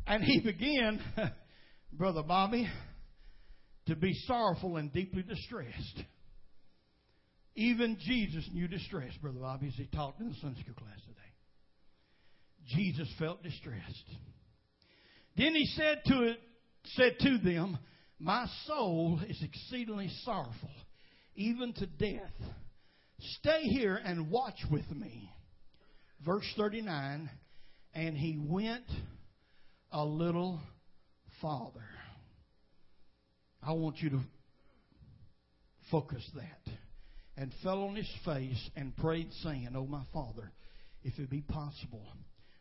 [0.06, 1.00] And he began,
[1.92, 2.68] Brother Bobby,
[3.86, 6.02] to be sorrowful and deeply distressed.
[7.54, 11.14] Even Jesus knew distress, Brother Bobby, as he talked in the Sunday school class today.
[12.66, 14.04] Jesus felt distressed.
[15.36, 16.38] Then he said to it,
[16.84, 17.78] said to them,
[18.18, 20.70] My soul is exceedingly sorrowful,
[21.34, 22.32] even to death.
[23.40, 25.30] Stay here and watch with me.
[26.24, 27.30] Verse 39,
[27.94, 28.84] and he went
[29.92, 30.60] a little
[31.40, 31.84] farther.
[33.62, 34.20] I want you to
[35.90, 36.72] focus that.
[37.36, 40.50] And fell on his face and prayed, saying, Oh, my Father,
[41.04, 42.04] if it be possible,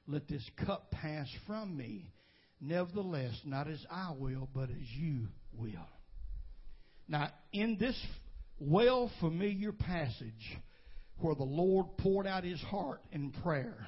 [0.07, 2.11] let this cup pass from me.
[2.61, 5.89] Nevertheless, not as I will, but as you will.
[7.07, 7.99] Now, in this
[8.59, 10.57] well familiar passage
[11.19, 13.87] where the Lord poured out his heart in prayer,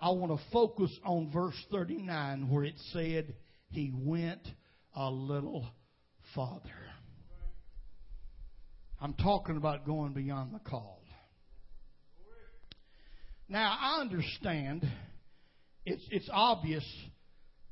[0.00, 3.34] I want to focus on verse 39 where it said,
[3.68, 4.46] He went
[4.94, 5.66] a little
[6.34, 6.62] farther.
[9.00, 11.00] I'm talking about going beyond the call.
[13.50, 14.88] Now, I understand
[15.84, 16.84] it's, it's obvious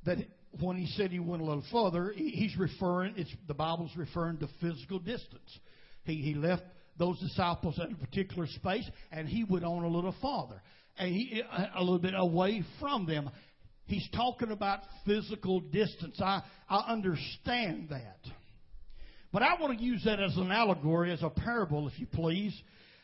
[0.05, 0.19] that
[0.61, 4.49] when he said he went a little further, he's referring, it's, the Bible's referring to
[4.61, 5.59] physical distance.
[6.03, 6.65] He, he left
[6.99, 10.61] those disciples at a particular space, and he went on a little farther,
[10.99, 11.43] and he
[11.75, 13.31] a little bit away from them.
[13.87, 16.21] He's talking about physical distance.
[16.21, 18.19] I, I understand that.
[19.33, 22.55] But I want to use that as an allegory, as a parable, if you please.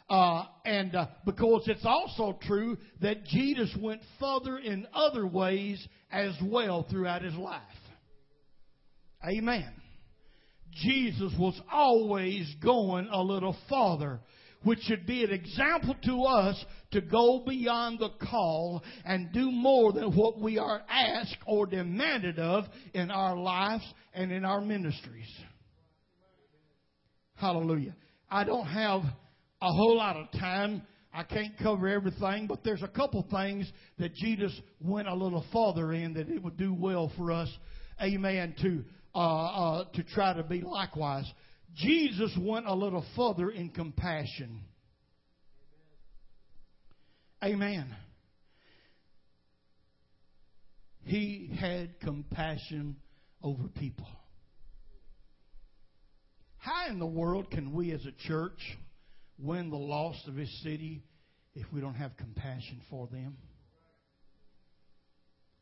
[0.09, 6.35] Uh, and uh, because it's also true that Jesus went further in other ways as
[6.43, 7.63] well throughout his life.
[9.27, 9.73] Amen.
[10.75, 14.21] Jesus was always going a little farther
[14.65, 19.93] which should be an example to us to go beyond the call and do more
[19.93, 22.65] than what we are asked or demanded of
[22.95, 25.31] in our lives and in our ministries.
[27.37, 27.95] Hallelujah.
[28.31, 29.03] I don't have
[29.61, 30.83] a whole lot of time.
[31.13, 35.93] I can't cover everything, but there's a couple things that Jesus went a little farther
[35.93, 37.49] in that it would do well for us,
[38.03, 38.85] amen, to,
[39.15, 41.31] uh, uh, to try to be likewise.
[41.77, 44.61] Jesus went a little further in compassion.
[47.43, 47.95] Amen.
[51.05, 52.97] He had compassion
[53.43, 54.07] over people.
[56.57, 58.59] How in the world can we as a church
[59.39, 61.03] win the lost of His city
[61.55, 63.37] if we don't have compassion for them?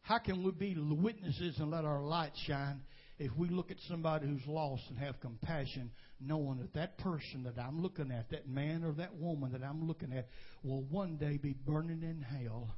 [0.02, 2.82] How can we be witnesses and let our light shine
[3.22, 7.56] if we look at somebody who's lost and have compassion, knowing that that person that
[7.56, 10.26] I'm looking at, that man or that woman that I'm looking at,
[10.64, 12.74] will one day be burning in hell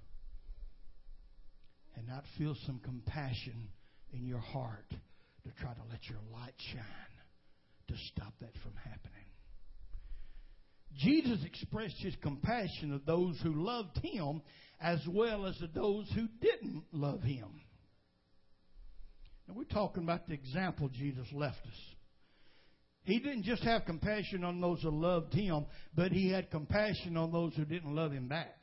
[1.97, 3.69] and not feel some compassion
[4.13, 6.85] in your heart to try to let your light shine
[7.89, 9.25] to stop that from happening.
[10.99, 14.43] Jesus expressed his compassion of those who loved him
[14.79, 17.49] as well as to those who didn't love him.
[19.47, 21.81] And we're talking about the example Jesus left us.
[23.05, 27.31] He didn't just have compassion on those who loved him, but he had compassion on
[27.33, 28.57] those who didn't love him back.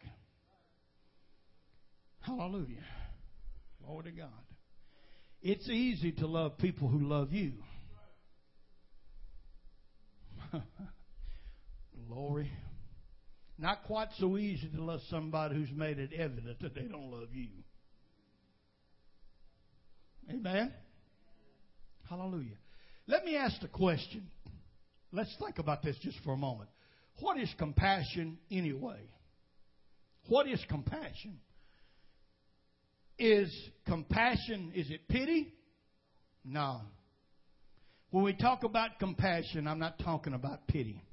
[2.21, 2.83] Hallelujah.
[3.85, 4.29] Glory to God.
[5.41, 7.53] It's easy to love people who love you.
[12.07, 12.51] Glory.
[13.57, 17.29] Not quite so easy to love somebody who's made it evident that they don't love
[17.33, 17.49] you.
[20.29, 20.73] Amen?
[22.09, 22.57] Hallelujah.
[23.07, 24.27] Let me ask the question.
[25.11, 26.69] Let's think about this just for a moment.
[27.19, 28.99] What is compassion anyway?
[30.27, 31.39] What is compassion?
[33.17, 33.53] Is
[33.85, 35.53] compassion, is it pity?
[36.43, 36.81] No.
[38.09, 41.03] When we talk about compassion, I'm not talking about pity.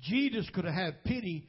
[0.00, 1.48] Jesus could have had pity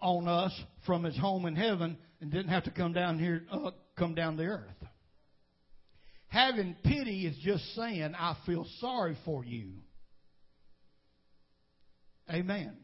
[0.00, 0.52] on us
[0.86, 4.36] from his home in heaven and didn't have to come down here, uh, come down
[4.36, 4.79] the earth.
[6.30, 9.72] Having pity is just saying, I feel sorry for you.
[12.32, 12.76] Amen.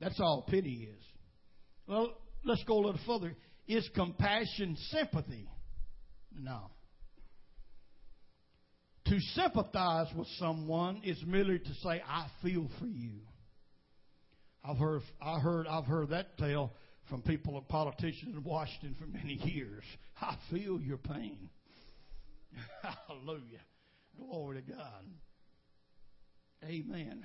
[0.00, 1.04] That's all pity is.
[1.86, 3.36] Well, let's go a little further.
[3.68, 5.48] Is compassion sympathy?
[6.34, 6.70] No.
[9.06, 13.20] To sympathize with someone is merely to say, I feel for you.
[14.64, 16.72] I've heard, I heard, I've heard that tale
[17.10, 19.84] from people, of politicians in Washington for many years.
[20.22, 21.50] I feel your pain.
[23.08, 23.60] Hallelujah.
[24.16, 25.04] Glory to God.
[26.64, 27.24] Amen.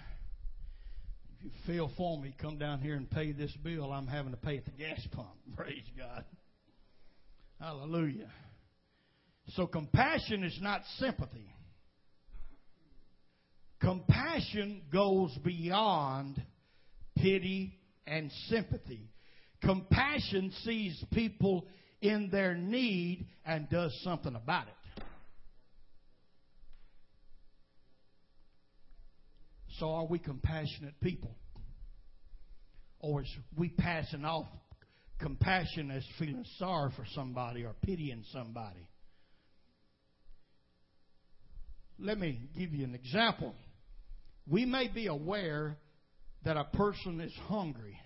[1.38, 4.38] If you feel for me, come down here and pay this bill I'm having to
[4.38, 5.30] pay at the gas pump.
[5.56, 6.26] Praise God.
[7.60, 8.30] Hallelujah.
[9.50, 11.54] So compassion is not sympathy.
[13.80, 16.42] Compassion goes beyond
[17.18, 19.10] pity and sympathy.
[19.62, 21.66] Compassion sees people
[22.02, 24.74] in their need and does something about it.
[29.80, 31.36] So are we compassionate people?
[33.00, 34.46] Or is we passing off
[35.20, 38.88] compassion as feeling sorry for somebody or pitying somebody?
[41.98, 43.56] Let me give you an example.
[44.48, 45.78] We may be aware
[46.44, 47.98] that a person is hungry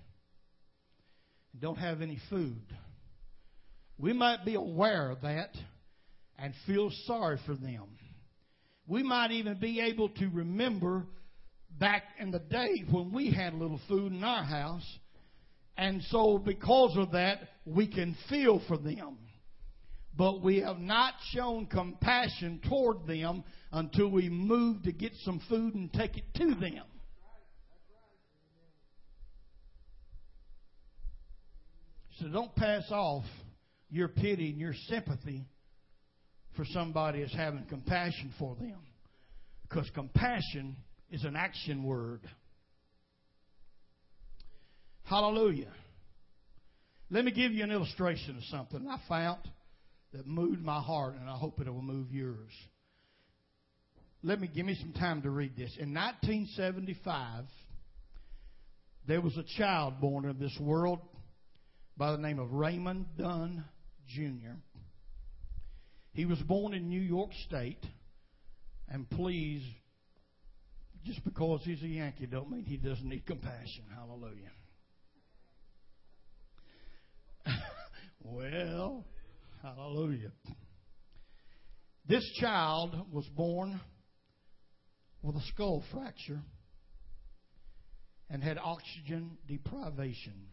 [1.54, 2.64] and don't have any food.
[3.98, 5.56] We might be aware of that
[6.38, 7.86] and feel sorry for them.
[8.88, 11.06] We might even be able to remember
[11.80, 14.86] back in the day when we had a little food in our house.
[15.78, 19.18] And so, because of that, we can feel for them.
[20.16, 25.74] But we have not shown compassion toward them until we move to get some food
[25.74, 26.84] and take it to them.
[32.20, 33.24] So don't pass off
[33.90, 35.48] your pity and your sympathy
[36.56, 38.78] for somebody as having compassion for them.
[39.68, 40.76] Because compassion
[41.14, 42.22] is an action word.
[45.04, 45.72] Hallelujah.
[47.12, 49.42] Let me give you an illustration of something I found
[50.12, 52.50] that moved my heart, and I hope it will move yours.
[54.24, 55.78] Let me give me some time to read this.
[55.78, 57.46] In 1975,
[59.08, 61.00] there was a child born in this world
[61.96, 63.64] by the name of Raymond Dunn
[64.08, 64.56] Jr.
[66.14, 67.86] He was born in New York State,
[68.90, 69.62] and please,
[71.06, 73.84] just because he's a Yankee don't mean he doesn't need compassion.
[73.94, 74.52] Hallelujah.
[78.24, 79.06] well,
[79.62, 80.32] hallelujah.
[82.08, 83.80] This child was born
[85.22, 86.42] with a skull fracture
[88.30, 90.48] and had oxygen deprivation,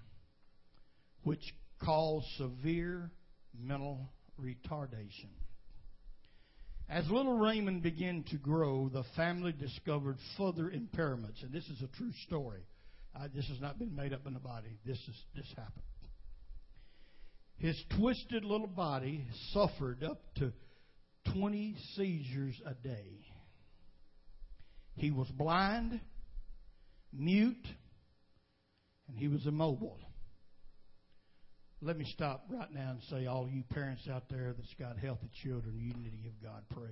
[1.23, 1.43] which
[1.83, 3.11] caused severe
[3.59, 5.31] mental retardation.
[6.91, 11.97] As little Raymond began to grow, the family discovered further impairments, and this is a
[11.97, 12.63] true story.
[13.15, 14.77] Uh, this has not been made up in the body.
[14.85, 15.85] This is this happened.
[17.59, 20.53] His twisted little body suffered up to
[21.33, 23.21] 20 seizures a day.
[24.97, 26.01] He was blind,
[27.13, 27.67] mute,
[29.09, 30.01] and he was immobile.
[31.83, 35.31] Let me stop right now and say, all you parents out there that's got healthy
[35.43, 36.91] children, you need to give God praise.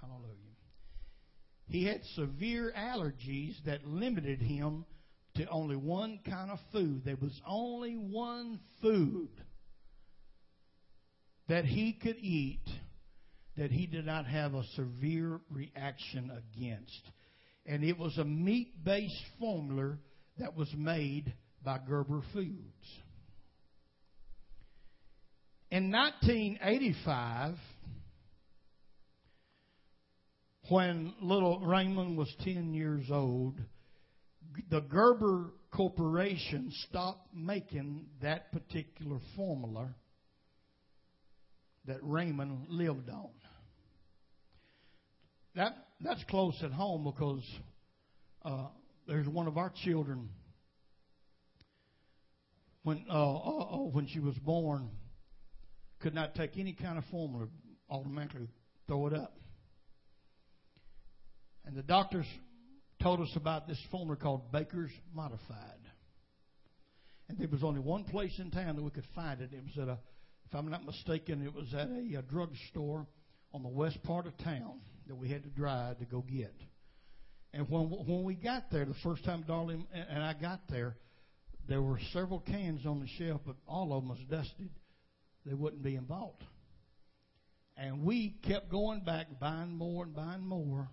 [0.00, 0.32] Hallelujah.
[1.66, 4.86] He had severe allergies that limited him
[5.34, 7.02] to only one kind of food.
[7.04, 9.28] There was only one food
[11.48, 12.64] that he could eat
[13.58, 17.02] that he did not have a severe reaction against.
[17.66, 19.96] And it was a meat based formula
[20.38, 21.32] that was made
[21.64, 22.86] by Gerber Foods.
[25.70, 27.56] In 1985,
[30.70, 33.58] when little Raymond was 10 years old,
[34.70, 39.88] the Gerber Corporation stopped making that particular formula
[41.86, 43.30] that Raymond lived on.
[45.58, 47.42] That that's close at home because
[48.44, 48.68] uh,
[49.08, 50.28] there's one of our children
[52.84, 54.88] when uh, uh, uh, when she was born
[55.98, 57.48] could not take any kind of formula,
[57.90, 58.46] automatically
[58.86, 59.34] throw it up.
[61.66, 62.26] And the doctors
[63.02, 65.82] told us about this formula called Baker's Modified.
[67.28, 69.50] And there was only one place in town that we could find it.
[69.52, 69.98] It was at a,
[70.46, 73.08] if I'm not mistaken, it was at a, a drugstore
[73.52, 74.78] on the west part of town
[75.08, 76.54] that we had to drive to go get.
[77.52, 80.96] And when when we got there, the first time Darlene and I got there,
[81.68, 84.70] there were several cans on the shelf, but all of them was dusted.
[85.46, 86.40] They wouldn't be bought.
[87.76, 90.90] And we kept going back, buying more and buying more,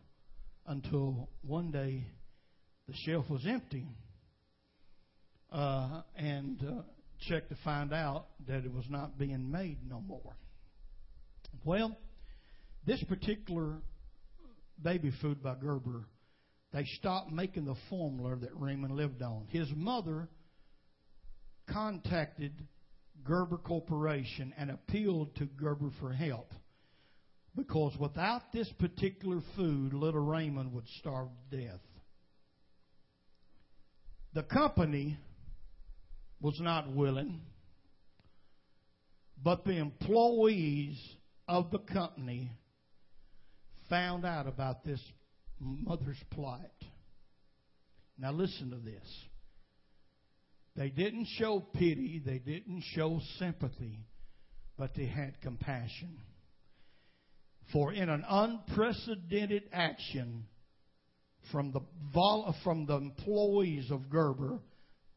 [0.68, 2.06] until one day
[2.88, 3.86] the shelf was empty.
[5.52, 6.82] Uh, and uh,
[7.28, 10.36] checked to find out that it was not being made no more.
[11.64, 11.98] Well,
[12.86, 13.78] this particular
[14.82, 16.06] baby food by Gerber,
[16.74, 19.48] they stopped making the formula that Raymond lived on.
[19.50, 20.28] His mother
[21.72, 22.52] contacted
[23.24, 26.52] Gerber Corporation and appealed to Gerber for help.
[27.56, 31.80] Because without this particular food, little Raymond would starve to death.
[34.34, 35.18] The company
[36.42, 37.40] was not willing,
[39.42, 41.00] but the employees
[41.48, 42.52] of the company
[43.90, 45.02] found out about this
[45.60, 46.62] mother's plight.
[48.18, 49.04] Now, listen to this.
[50.76, 54.00] They didn't show pity, they didn't show sympathy,
[54.78, 56.18] but they had compassion.
[57.72, 60.46] For in an unprecedented action
[61.52, 61.82] from the,
[62.64, 64.60] from the employees of Gerber,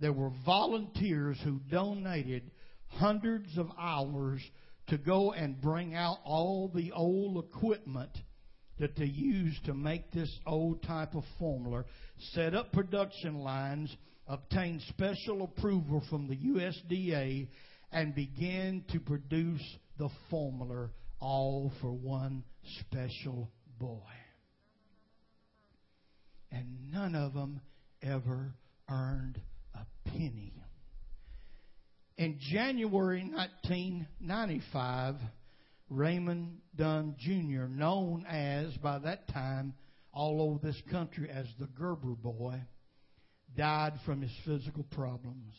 [0.00, 2.50] there were volunteers who donated
[2.86, 4.40] hundreds of hours
[4.88, 8.10] to go and bring out all the old equipment
[8.78, 11.84] that they used to make this old type of formula,
[12.32, 13.94] set up production lines,
[14.26, 17.48] obtain special approval from the USDA,
[17.92, 19.62] and begin to produce
[19.98, 22.44] the formula all for one
[22.80, 24.00] special boy.
[26.50, 27.60] And none of them
[28.02, 28.54] ever
[28.88, 29.40] earned
[29.74, 30.54] a penny.
[32.16, 35.16] In January 1995,
[35.90, 39.74] Raymond Dunn Jr., known as, by that time,
[40.12, 42.60] all over this country as the Gerber Boy,
[43.56, 45.54] died from his physical problems.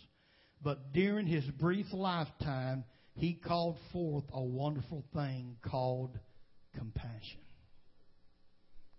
[0.62, 2.84] But during his brief lifetime,
[3.16, 6.18] he called forth a wonderful thing called
[6.78, 7.42] compassion.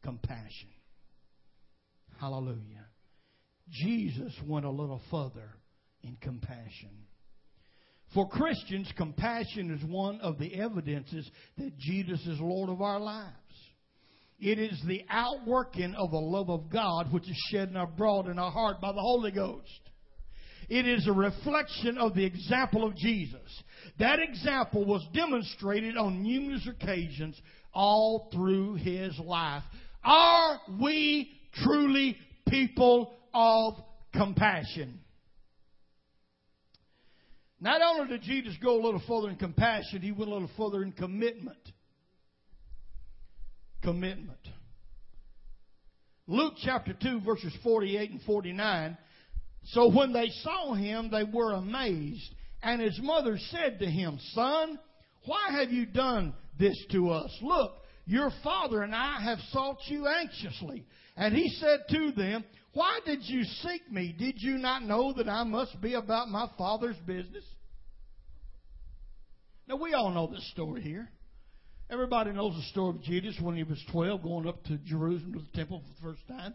[0.02, 0.70] Compassion.
[2.18, 2.86] Hallelujah.
[3.70, 5.50] Jesus went a little further
[6.02, 6.90] in compassion.
[8.14, 13.34] For Christians, compassion is one of the evidences that Jesus is Lord of our lives.
[14.40, 18.50] It is the outworking of the love of God which is shed abroad in our
[18.50, 19.68] heart by the Holy Ghost.
[20.68, 23.62] It is a reflection of the example of Jesus.
[23.98, 27.40] That example was demonstrated on numerous occasions
[27.74, 29.64] all through his life.
[30.02, 31.30] Are we
[31.62, 32.16] truly
[32.48, 33.74] people of
[34.14, 35.00] compassion?
[37.60, 40.82] Not only did Jesus go a little further in compassion, he went a little further
[40.82, 41.58] in commitment.
[43.82, 44.38] Commitment.
[46.26, 48.96] Luke chapter 2, verses 48 and 49.
[49.64, 52.34] So when they saw him, they were amazed.
[52.62, 54.78] And his mother said to him, Son,
[55.26, 57.36] why have you done this to us?
[57.42, 57.72] Look,
[58.06, 60.86] your father and I have sought you anxiously.
[61.16, 64.14] And he said to them, Why did you seek me?
[64.16, 67.44] Did you not know that I must be about my father's business?
[69.66, 71.08] Now, we all know this story here.
[71.90, 75.40] Everybody knows the story of Jesus when he was 12, going up to Jerusalem to
[75.40, 76.54] the temple for the first time.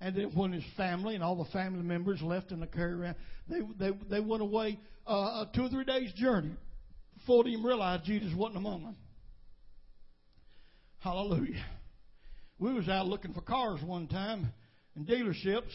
[0.00, 3.14] And then when his family and all the family members left in the caravan,
[3.48, 5.12] they, they, they went away uh,
[5.44, 6.52] a two or three days' journey
[7.16, 8.96] before they even realized Jesus wasn't among them.
[10.98, 11.64] Hallelujah.
[12.58, 14.52] We was out looking for cars one time
[14.96, 15.72] in dealerships,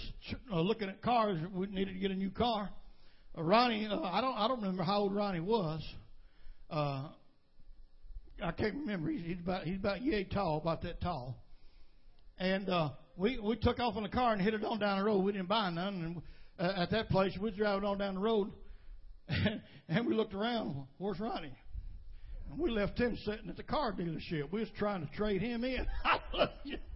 [0.52, 1.38] uh, looking at cars.
[1.54, 2.70] We needed to get a new car.
[3.38, 5.82] Uh, Ronnie, uh, I don't, I don't remember how old Ronnie was.
[6.70, 7.10] Uh,
[8.42, 9.10] I can't remember.
[9.10, 11.36] He's, he's about, he's about yay tall, about that tall.
[12.38, 15.04] And uh, we we took off in the car and hit it on down the
[15.04, 15.20] road.
[15.20, 16.24] We didn't buy none.
[16.58, 18.52] And uh, at that place, we was driving on down the road,
[19.28, 20.88] and we looked around.
[20.98, 21.58] Where's Ronnie?
[22.50, 24.52] And we left him sitting at the car dealership.
[24.52, 25.86] We was trying to trade him in.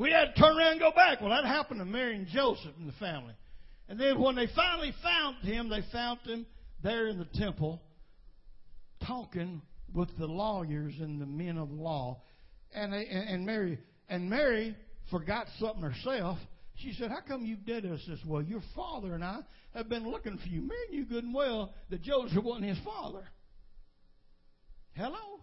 [0.00, 1.20] we had to turn around and go back.
[1.20, 3.34] Well, that happened to Mary and Joseph and the family.
[3.86, 6.46] And then when they finally found him, they found him
[6.82, 7.82] there in the temple
[9.06, 9.60] talking
[9.94, 12.22] with the lawyers and the men of the law.
[12.74, 13.78] And, they, and Mary
[14.08, 14.74] and Mary
[15.10, 16.38] forgot something herself.
[16.76, 18.44] She said, How come you did us this way?
[18.48, 19.40] Your father and I
[19.74, 20.62] have been looking for you.
[20.62, 23.28] Mary knew good and well that Joseph wasn't his father.
[24.94, 25.40] Hello?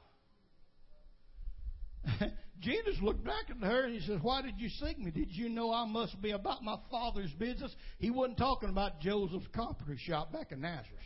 [2.67, 5.09] Jesus looked back at her and he said, Why did you seek me?
[5.09, 7.73] Did you know I must be about my father's business?
[7.97, 10.99] He wasn't talking about Joseph's carpentry shop back in Nazareth.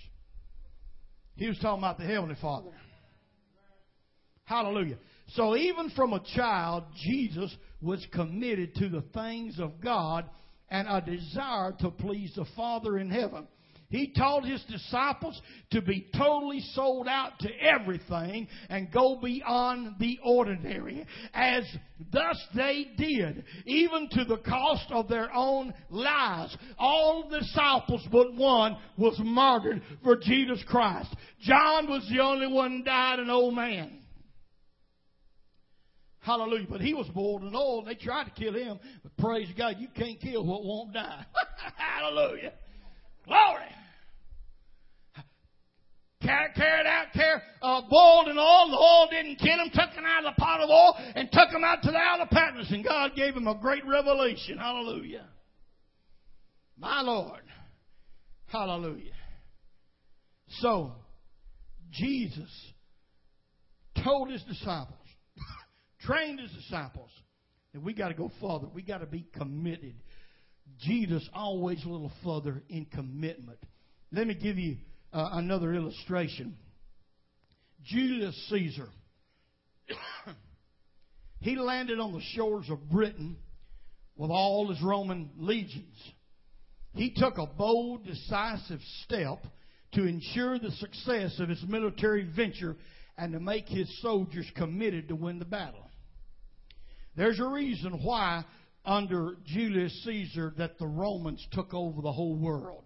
[1.35, 2.71] He was talking about the Heavenly Father.
[4.45, 4.97] Hallelujah.
[5.35, 10.25] So even from a child, Jesus was committed to the things of God
[10.69, 13.47] and a desire to please the Father in heaven.
[13.91, 15.39] He taught his disciples
[15.71, 21.05] to be totally sold out to everything and go beyond the ordinary.
[21.33, 21.65] As
[22.11, 26.57] thus they did, even to the cost of their own lives.
[26.79, 31.13] All the disciples but one was martyred for Jesus Christ.
[31.41, 33.99] John was the only one who died an old man.
[36.19, 36.67] Hallelujah.
[36.69, 37.87] But he was bold and old.
[37.87, 38.79] They tried to kill him.
[39.03, 41.25] But praise God, you can't kill what won't die.
[41.75, 42.53] Hallelujah.
[43.25, 43.65] Glory.
[46.21, 48.69] Carried out, carried, uh, boiled in oil.
[48.69, 49.69] The oil didn't kill him.
[49.73, 52.27] Took him out of the pot of oil and took him out to the Isle
[52.31, 52.71] Patmos.
[52.71, 54.57] And God gave him a great revelation.
[54.57, 55.25] Hallelujah.
[56.77, 57.41] My Lord.
[58.47, 59.13] Hallelujah.
[60.59, 60.93] So,
[61.91, 62.49] Jesus
[64.03, 64.97] told his disciples,
[66.01, 67.09] trained his disciples,
[67.73, 68.67] that we got to go further.
[68.73, 69.95] We got to be committed.
[70.79, 73.59] Jesus always a little further in commitment.
[74.11, 74.77] Let me give you
[75.13, 76.55] uh, another illustration.
[77.83, 78.87] Julius Caesar.
[81.39, 83.37] he landed on the shores of Britain
[84.15, 85.97] with all his Roman legions.
[86.93, 89.45] He took a bold, decisive step
[89.93, 92.77] to ensure the success of his military venture
[93.17, 95.89] and to make his soldiers committed to win the battle.
[97.15, 98.45] There's a reason why
[98.85, 102.83] under Julius Caesar that the Romans took over the whole world.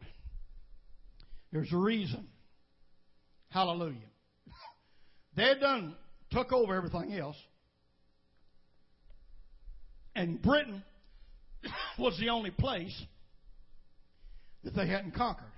[1.55, 2.27] There's a reason.
[3.49, 3.95] Hallelujah.
[5.37, 5.95] They done,
[6.31, 7.35] took over everything else.
[10.15, 10.83] And Britain
[11.99, 12.93] was the only place
[14.63, 15.51] that they hadn't conquered.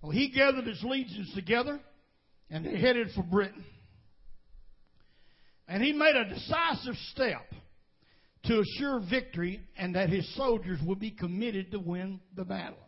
[0.00, 1.80] Well, he gathered his legions together
[2.50, 3.64] and they headed for Britain.
[5.68, 7.46] And he made a decisive step
[8.44, 12.78] to assure victory and that his soldiers would be committed to win the battle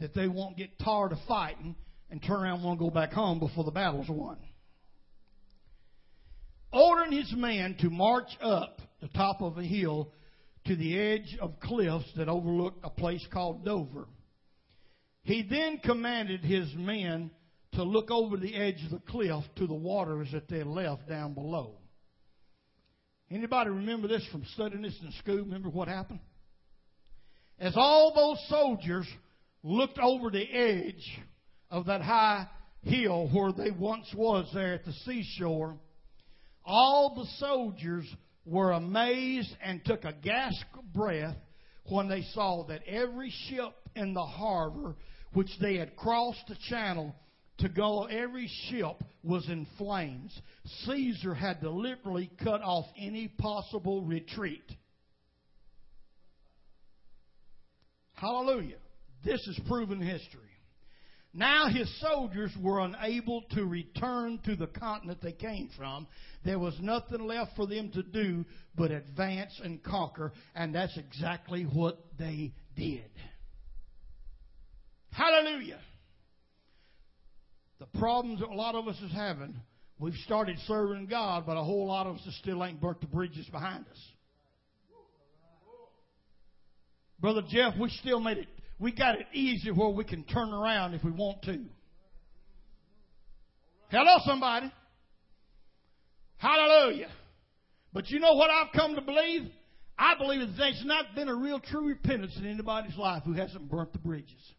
[0.00, 1.76] that they won't get tired of fighting
[2.10, 4.38] and turn around and want to go back home before the battle's won.
[6.72, 10.12] ordering his men to march up the top of a hill
[10.66, 14.06] to the edge of cliffs that overlooked a place called Dover.
[15.22, 17.30] He then commanded his men
[17.72, 21.34] to look over the edge of the cliff to the waters that they left down
[21.34, 21.76] below.
[23.30, 25.38] Anybody remember this from studying this in school?
[25.38, 26.20] Remember what happened?
[27.58, 29.06] As all those soldiers
[29.62, 31.20] looked over the edge
[31.70, 32.46] of that high
[32.82, 35.76] hill where they once was there at the seashore,
[36.64, 38.06] all the soldiers
[38.44, 41.36] were amazed and took a gasp of breath
[41.86, 44.94] when they saw that every ship in the harbor
[45.32, 47.14] which they had crossed the channel
[47.58, 50.36] to go, every ship was in flames.
[50.86, 54.64] Caesar had deliberately cut off any possible retreat.
[58.14, 58.76] Hallelujah.
[59.24, 60.40] This is proven history.
[61.32, 66.08] Now his soldiers were unable to return to the continent they came from.
[66.44, 68.44] There was nothing left for them to do
[68.76, 73.10] but advance and conquer, and that's exactly what they did.
[75.12, 75.80] Hallelujah.
[77.78, 79.54] The problems that a lot of us is having,
[79.98, 83.46] we've started serving God, but a whole lot of us still ain't burnt the bridges
[83.52, 83.98] behind us.
[87.20, 88.48] Brother Jeff, we still made it
[88.80, 91.60] we got it easy where we can turn around if we want to.
[93.90, 94.72] Hello, somebody.
[96.38, 97.10] Hallelujah.
[97.92, 99.50] But you know what I've come to believe?
[99.98, 103.68] I believe that there's not been a real true repentance in anybody's life who hasn't
[103.70, 104.54] burnt the bridges.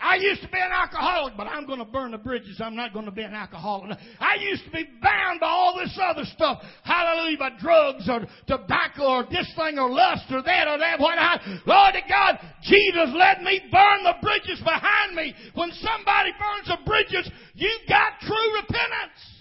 [0.00, 2.60] I used to be an alcoholic, but I'm going to burn the bridges.
[2.62, 3.98] I'm not going to be an alcoholic.
[4.20, 6.62] I used to be bound by all this other stuff.
[6.84, 11.00] Hallelujah, by drugs or tobacco or this thing or lust or that or that.
[11.00, 15.34] What I, Lord to God, Jesus, let me burn the bridges behind me.
[15.54, 19.38] When somebody burns the bridges, you got true repentance.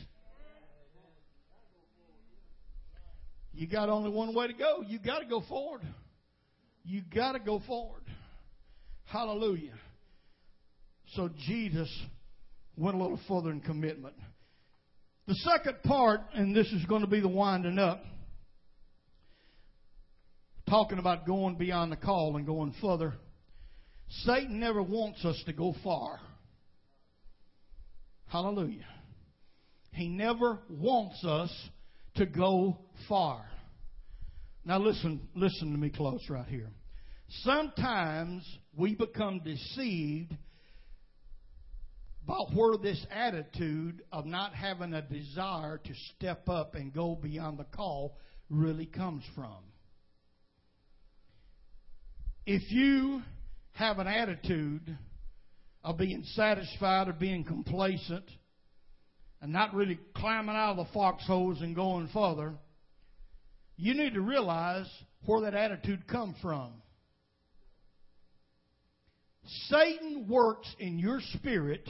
[3.54, 4.84] You got only one way to go.
[4.88, 5.82] You got to go forward.
[6.84, 8.04] You got to go forward.
[9.06, 9.74] Hallelujah.
[11.16, 11.90] So Jesus
[12.76, 14.16] went a little further in commitment.
[15.28, 18.04] The second part, and this is going to be the winding up,
[20.70, 23.14] talking about going beyond the call and going further.
[24.26, 26.20] Satan never wants us to go far.
[28.28, 28.86] Hallelujah.
[29.92, 31.52] He never wants us
[32.16, 32.78] to go
[33.08, 33.46] far.
[34.66, 36.70] Now listen, listen to me close right here.
[37.44, 38.44] Sometimes
[38.76, 40.36] we become deceived
[42.28, 47.58] about where this attitude of not having a desire to step up and go beyond
[47.58, 48.18] the call
[48.50, 49.64] really comes from.
[52.46, 53.22] If you
[53.72, 54.98] have an attitude
[55.86, 58.26] of being satisfied or being complacent
[59.42, 62.56] and not really climbing out of the foxholes and going further,
[63.78, 64.88] you need to realize
[65.26, 66.74] where that attitude comes from.
[69.70, 71.88] Satan works in your spirit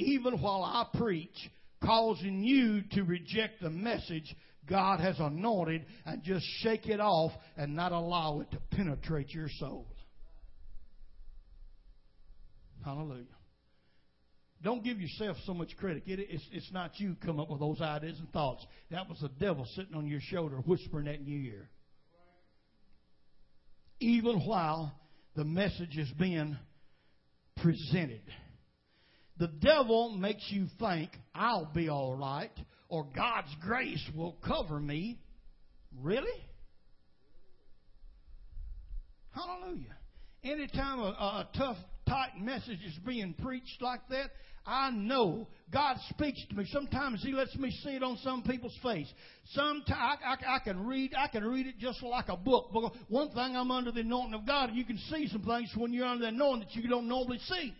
[0.00, 1.50] even while I preach,
[1.84, 4.34] causing you to reject the message
[4.68, 9.48] God has anointed and just shake it off and not allow it to penetrate your
[9.58, 9.86] soul.
[12.84, 13.24] Hallelujah.
[14.62, 16.02] Don't give yourself so much credit.
[16.06, 18.64] It, it's, it's not you come up with those ideas and thoughts.
[18.90, 21.70] That was the devil sitting on your shoulder whispering that in your ear.
[24.00, 24.94] Even while
[25.34, 26.58] the message is being
[27.56, 28.22] presented.
[29.40, 32.52] The devil makes you think, I'll be all right,
[32.90, 35.18] or God's grace will cover me.
[35.98, 36.28] Really?
[39.34, 39.96] Hallelujah.
[40.44, 44.30] Anytime a, a tough, tight message is being preached like that,
[44.66, 46.66] I know God speaks to me.
[46.70, 49.10] Sometimes He lets me see it on some people's face.
[49.52, 52.72] Sometimes I, I, I, can read, I can read it just like a book.
[52.74, 55.72] But one thing, I'm under the anointing of God, and you can see some things
[55.78, 57.74] when you're under the anointing that you don't normally see.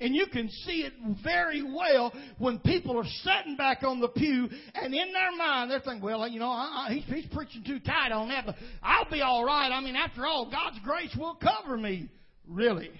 [0.00, 4.48] And you can see it very well when people are sitting back on the pew
[4.74, 7.80] and in their mind they're thinking, well, you know, I, I, he's, he's preaching too
[7.80, 9.70] tight on that, but I'll be all right.
[9.70, 12.08] I mean, after all, God's grace will cover me.
[12.46, 12.90] Really?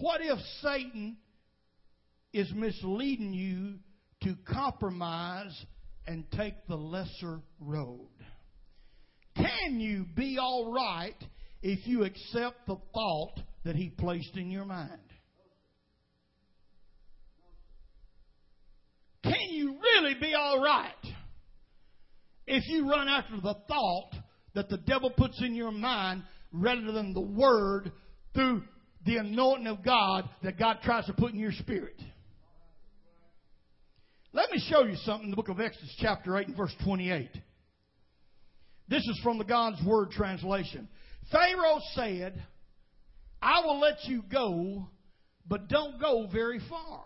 [0.00, 1.16] What if Satan
[2.32, 3.78] is misleading you
[4.22, 5.56] to compromise
[6.06, 8.08] and take the lesser road?
[9.34, 11.16] Can you be all right
[11.62, 14.90] if you accept the thought that He placed in your mind?
[19.22, 20.94] Can you really be all right
[22.46, 24.10] if you run after the thought
[24.54, 27.92] that the devil puts in your mind rather than the word
[28.34, 28.62] through
[29.06, 32.00] the anointing of God that God tries to put in your spirit?
[34.32, 37.30] Let me show you something in the book of Exodus, chapter 8, and verse 28.
[38.88, 40.88] This is from the God's Word translation.
[41.30, 42.42] Pharaoh said,
[43.42, 44.88] I will let you go,
[45.46, 47.04] but don't go very far.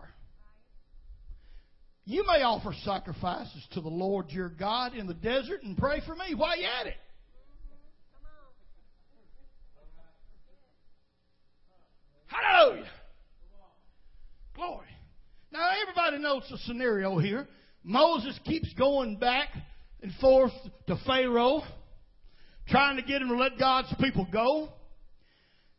[2.05, 6.15] You may offer sacrifices to the Lord your God in the desert and pray for
[6.15, 6.97] me while you're at it.
[12.27, 12.89] Hallelujah.
[14.55, 14.87] Glory.
[15.51, 17.47] Now, everybody knows the scenario here.
[17.83, 19.49] Moses keeps going back
[20.01, 20.53] and forth
[20.87, 21.61] to Pharaoh,
[22.67, 24.69] trying to get him to let God's people go.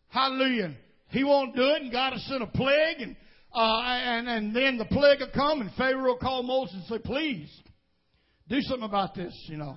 [0.08, 0.74] Hallelujah.
[1.08, 3.16] He won't do it, and God has sent a plague, and
[3.54, 6.98] uh, and and then the plague will come, and Pharaoh will call Moses and say,
[6.98, 7.48] "Please,
[8.48, 9.76] do something about this," you know.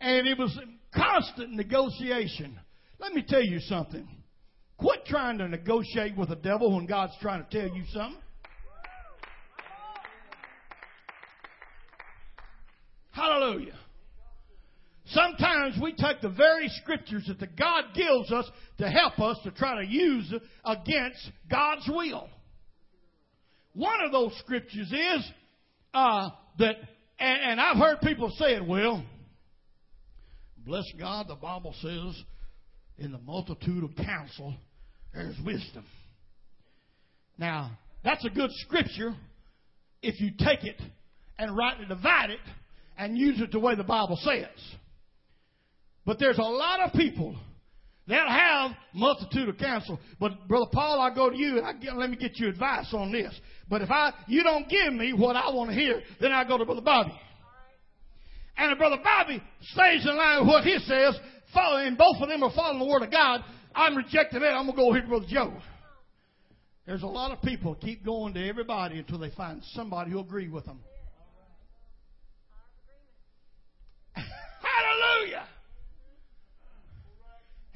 [0.00, 0.56] And it was
[0.94, 2.58] constant negotiation.
[2.98, 4.06] Let me tell you something.
[4.78, 8.20] Quit trying to negotiate with the devil when God's trying to tell you something.
[13.10, 13.78] Hallelujah.
[15.10, 19.52] Sometimes we take the very scriptures that the God gives us to help us to
[19.52, 20.32] try to use
[20.64, 22.28] against God's will.
[23.72, 25.30] One of those scriptures is
[25.94, 26.76] uh, that,
[27.20, 29.04] and, and I've heard people say it, well,
[30.66, 32.22] bless God, the Bible says,
[32.98, 34.54] in the multitude of counsel,
[35.14, 35.84] there's wisdom.
[37.38, 39.14] Now, that's a good scripture
[40.02, 40.80] if you take it
[41.38, 42.40] and rightly divide it
[42.98, 44.48] and use it the way the Bible says.
[46.06, 47.36] But there's a lot of people
[48.06, 49.98] that have multitude of counsel.
[50.20, 52.88] But brother Paul, I go to you and I get, let me get you advice
[52.92, 53.38] on this.
[53.68, 56.56] But if I you don't give me what I want to hear, then I go
[56.56, 57.18] to brother Bobby.
[58.56, 59.42] And if brother Bobby
[59.72, 61.18] stays in line with what he says,
[61.52, 63.42] following both of them are following the word of God,
[63.74, 64.46] I'm rejecting it.
[64.46, 65.52] I'm gonna go here to brother Joe.
[66.86, 70.48] There's a lot of people keep going to everybody until they find somebody who agree
[70.48, 70.78] with them.
[74.14, 75.48] Hallelujah.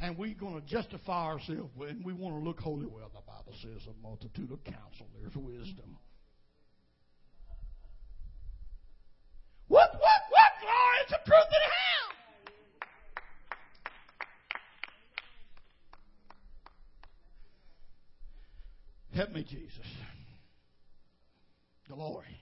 [0.01, 2.87] And we're going to justify ourselves, and we want to look holy.
[2.87, 5.99] Well, the Bible says a multitude of counsel, there's wisdom.
[9.69, 10.53] What, what, what?
[10.61, 12.01] Glory, it's the truth anyhow.
[19.15, 19.87] Help me, Jesus.
[21.89, 22.41] Glory.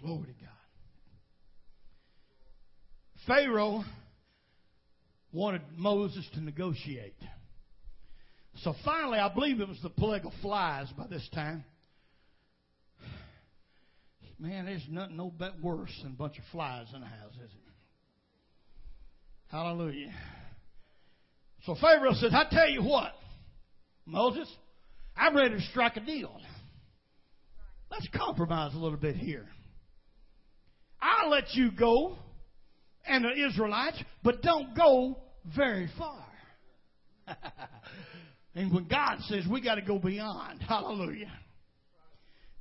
[0.00, 0.50] Glory to God.
[3.26, 3.84] Pharaoh
[5.32, 7.16] wanted Moses to negotiate.
[8.62, 11.64] So finally, I believe it was the plague of flies by this time.
[14.38, 17.50] Man, there's nothing no bit worse than a bunch of flies in a house, is
[17.50, 17.72] it?
[19.50, 20.12] Hallelujah.
[21.64, 23.12] So Pharaoh said, I tell you what,
[24.04, 24.48] Moses,
[25.16, 26.34] I'm ready to strike a deal.
[27.90, 29.46] Let's compromise a little bit here.
[31.00, 32.16] I'll let you go
[33.06, 35.18] and the Israelites, but don't go
[35.56, 36.24] very far.
[38.54, 41.32] and when God says we got to go beyond, hallelujah.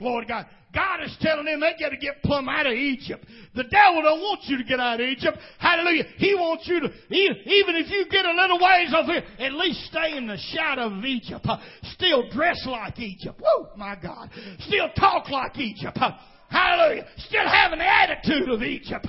[0.02, 0.46] Glory to God.
[0.74, 3.24] God is telling them they got to get plumb out of Egypt.
[3.54, 5.38] The devil don't want you to get out of Egypt.
[5.60, 6.06] Hallelujah.
[6.18, 9.86] He wants you to, even if you get a little ways over here, at least
[9.86, 11.46] stay in the shadow of Egypt.
[11.94, 13.40] Still dress like Egypt.
[13.40, 14.32] Woo, my God.
[14.62, 16.00] Still talk like Egypt.
[16.50, 17.06] Hallelujah.
[17.18, 19.06] Still having the attitude of Egypt.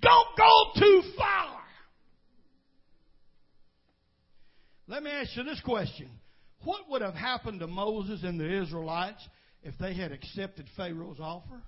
[0.00, 1.54] Don't go too far.
[4.94, 6.08] Let me ask you this question.
[6.62, 9.20] What would have happened to Moses and the Israelites
[9.64, 11.60] if they had accepted Pharaoh's offer?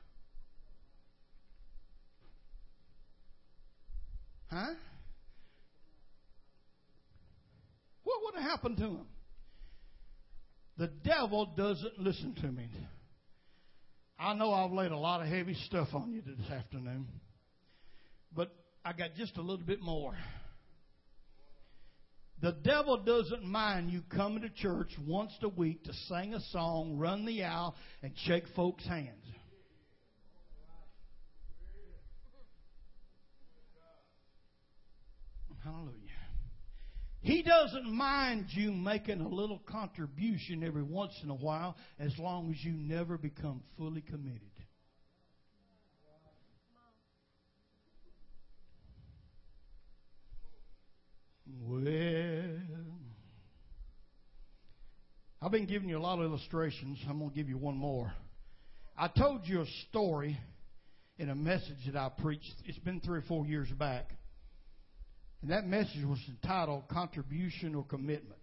[4.48, 4.74] Huh?
[8.04, 9.06] What would have happened to them?
[10.78, 12.68] The devil doesn't listen to me.
[14.20, 17.08] I know I've laid a lot of heavy stuff on you this afternoon.
[18.32, 18.54] But
[18.84, 20.14] I got just a little bit more.
[22.42, 26.96] The devil doesn't mind you coming to church once a week to sing a song,
[26.98, 29.24] run the aisle, and shake folks' hands.
[35.64, 35.96] Hallelujah.
[37.22, 42.52] He doesn't mind you making a little contribution every once in a while as long
[42.52, 44.42] as you never become fully committed.
[51.46, 52.58] Well,
[55.40, 56.98] I've been giving you a lot of illustrations.
[57.08, 58.12] I'm going to give you one more.
[58.98, 60.38] I told you a story
[61.18, 62.52] in a message that I preached.
[62.64, 64.10] It's been three or four years back.
[65.42, 68.40] And that message was entitled Contribution or Commitment.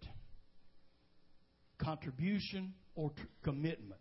[1.80, 4.00] contribution or tr- commitment.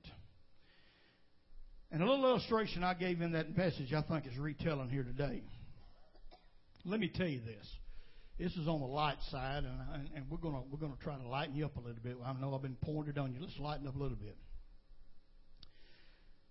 [1.90, 5.42] And a little illustration I gave in that message I think is retelling here today.
[6.84, 7.66] Let me tell you this.
[8.42, 11.54] This is on the light side, and, and we're going we're to try to lighten
[11.54, 12.16] you up a little bit.
[12.26, 13.40] I know I've been pointed on you.
[13.40, 14.36] Let's lighten up a little bit.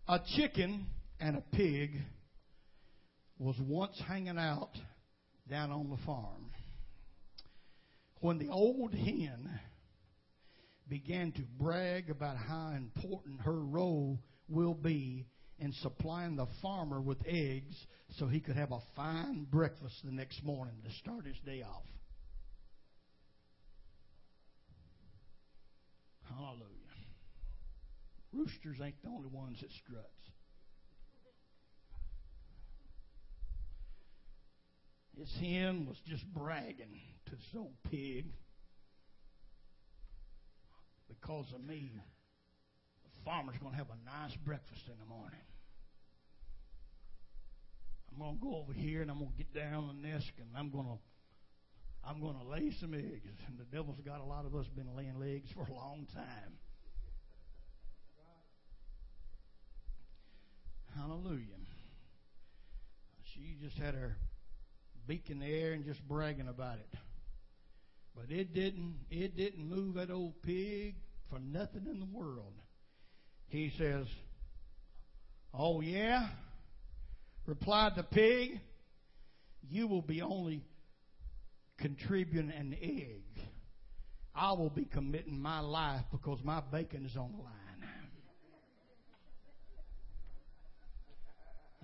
[0.07, 0.85] A chicken
[1.19, 1.97] and a pig
[3.37, 4.69] was once hanging out
[5.49, 6.51] down on the farm.
[8.21, 9.49] When the old hen
[10.87, 14.17] began to brag about how important her role
[14.47, 15.25] will be
[15.61, 17.75] in supplying the farmer with eggs
[18.17, 21.83] so he could have a fine breakfast the next morning to start his day off.
[26.27, 26.65] Hallelujah.
[28.33, 30.07] Roosters ain't the only ones that struts.
[35.15, 38.25] His hen was just bragging to this old pig
[41.07, 41.91] because of me.
[43.03, 45.37] The farmer's going to have a nice breakfast in the morning.
[48.11, 50.49] I'm going to go over here and I'm going to get down the nest and
[50.55, 50.97] I'm going to
[52.03, 53.39] I'm going to lay some eggs.
[53.47, 56.57] And the devil's got a lot of us been laying eggs for a long time.
[60.95, 61.45] Hallelujah.
[63.23, 64.17] She just had her
[65.07, 66.97] beak in the air and just bragging about it.
[68.15, 70.95] But it didn't it didn't move that old pig
[71.29, 72.53] for nothing in the world.
[73.47, 74.05] He says,
[75.53, 76.27] Oh yeah?
[77.51, 78.61] Replied the pig,
[79.67, 80.63] You will be only
[81.77, 83.25] contributing an egg.
[84.33, 87.55] I will be committing my life because my bacon is on the line.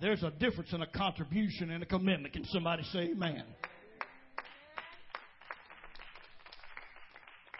[0.00, 2.32] There's a difference in a contribution and a commitment.
[2.32, 3.44] Can somebody say amen?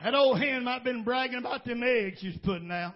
[0.02, 2.94] That old hen might have been bragging about them eggs she's putting out.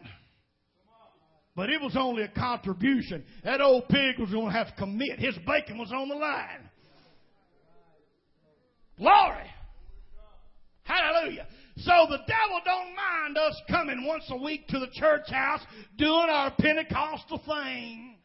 [1.55, 3.25] But it was only a contribution.
[3.45, 5.19] That old pig was going to have to commit.
[5.19, 6.71] His bacon was on the line.
[8.97, 9.51] Glory.
[10.85, 11.47] Hallelujah.
[11.77, 15.61] So the devil don't mind us coming once a week to the church house
[15.97, 18.17] doing our Pentecostal thing.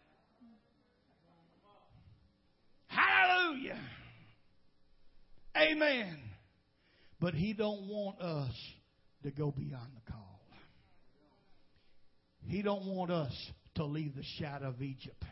[2.87, 3.79] Hallelujah.
[5.55, 6.17] Amen.
[7.19, 8.53] But he don't want us
[9.23, 10.26] to go beyond the call.
[12.47, 13.33] He don't want us
[13.75, 15.23] to leave the shadow of Egypt.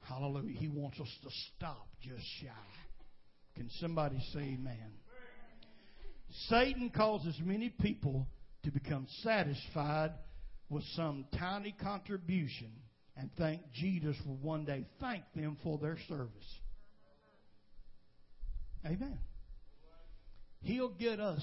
[0.00, 0.56] Hallelujah.
[0.56, 2.46] He wants us to stop just shy.
[3.56, 4.92] Can somebody say amen?
[6.48, 8.28] Satan causes many people
[8.62, 10.12] to become satisfied
[10.68, 12.70] with some tiny contribution
[13.16, 16.30] and think Jesus will one day thank them for their service.
[18.84, 19.18] Amen.
[20.60, 21.42] He'll get us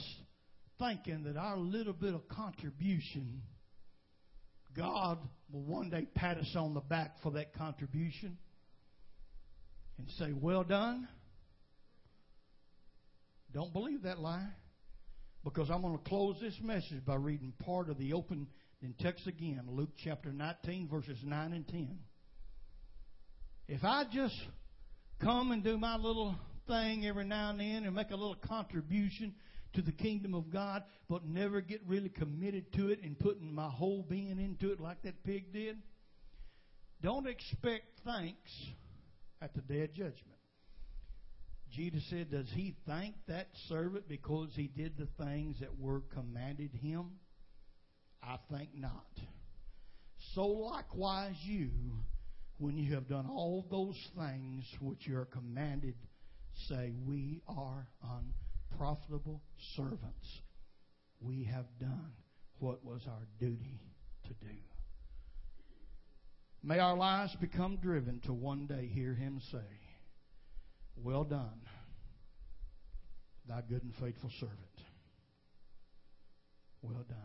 [0.79, 3.41] thinking that our little bit of contribution,
[4.75, 5.19] God
[5.51, 8.37] will one day pat us on the back for that contribution
[9.97, 11.07] and say, Well done.
[13.53, 14.47] Don't believe that lie.
[15.43, 18.47] Because I'm going to close this message by reading part of the open
[18.99, 21.99] text again, Luke chapter 19, verses 9 and 10.
[23.67, 24.35] If I just
[25.21, 26.35] come and do my little
[26.67, 29.35] thing every now and then and make a little contribution
[29.73, 33.69] to the kingdom of God, but never get really committed to it and putting my
[33.69, 35.77] whole being into it like that pig did,
[37.01, 38.51] don't expect thanks
[39.41, 40.19] at the day of judgment.
[41.71, 46.71] Jesus said, Does he thank that servant because he did the things that were commanded
[46.81, 47.11] him?
[48.21, 49.07] I think not.
[50.33, 51.69] So likewise, you,
[52.57, 55.95] when you have done all those things which you are commanded,
[56.69, 57.87] say, We are
[58.73, 59.41] unprofitable
[59.75, 60.41] servants.
[61.19, 62.13] We have done
[62.59, 63.79] what was our duty
[64.25, 64.55] to do.
[66.63, 69.57] May our lives become driven to one day hear him say,
[70.95, 71.61] Well done,
[73.47, 74.57] thy good and faithful servant.
[76.81, 77.17] Well done.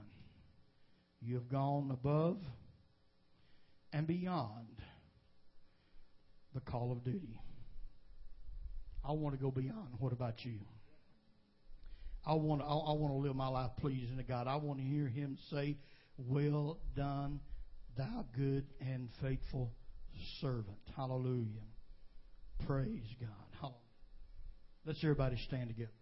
[1.21, 2.39] You have gone above
[3.93, 4.83] and beyond
[6.55, 7.41] the call of duty.
[9.05, 9.95] I want to go beyond.
[9.99, 10.59] What about you?
[12.29, 14.47] I want to, I, I want to live my life pleasing to God.
[14.47, 15.79] I want to hear Him say,
[16.19, 17.41] "Well done,
[17.97, 19.73] thou good and faithful
[20.41, 21.65] servant." Hallelujah.
[22.67, 23.31] Praise God.
[23.61, 23.79] Hallelujah.
[24.85, 25.98] Let's everybody stand together.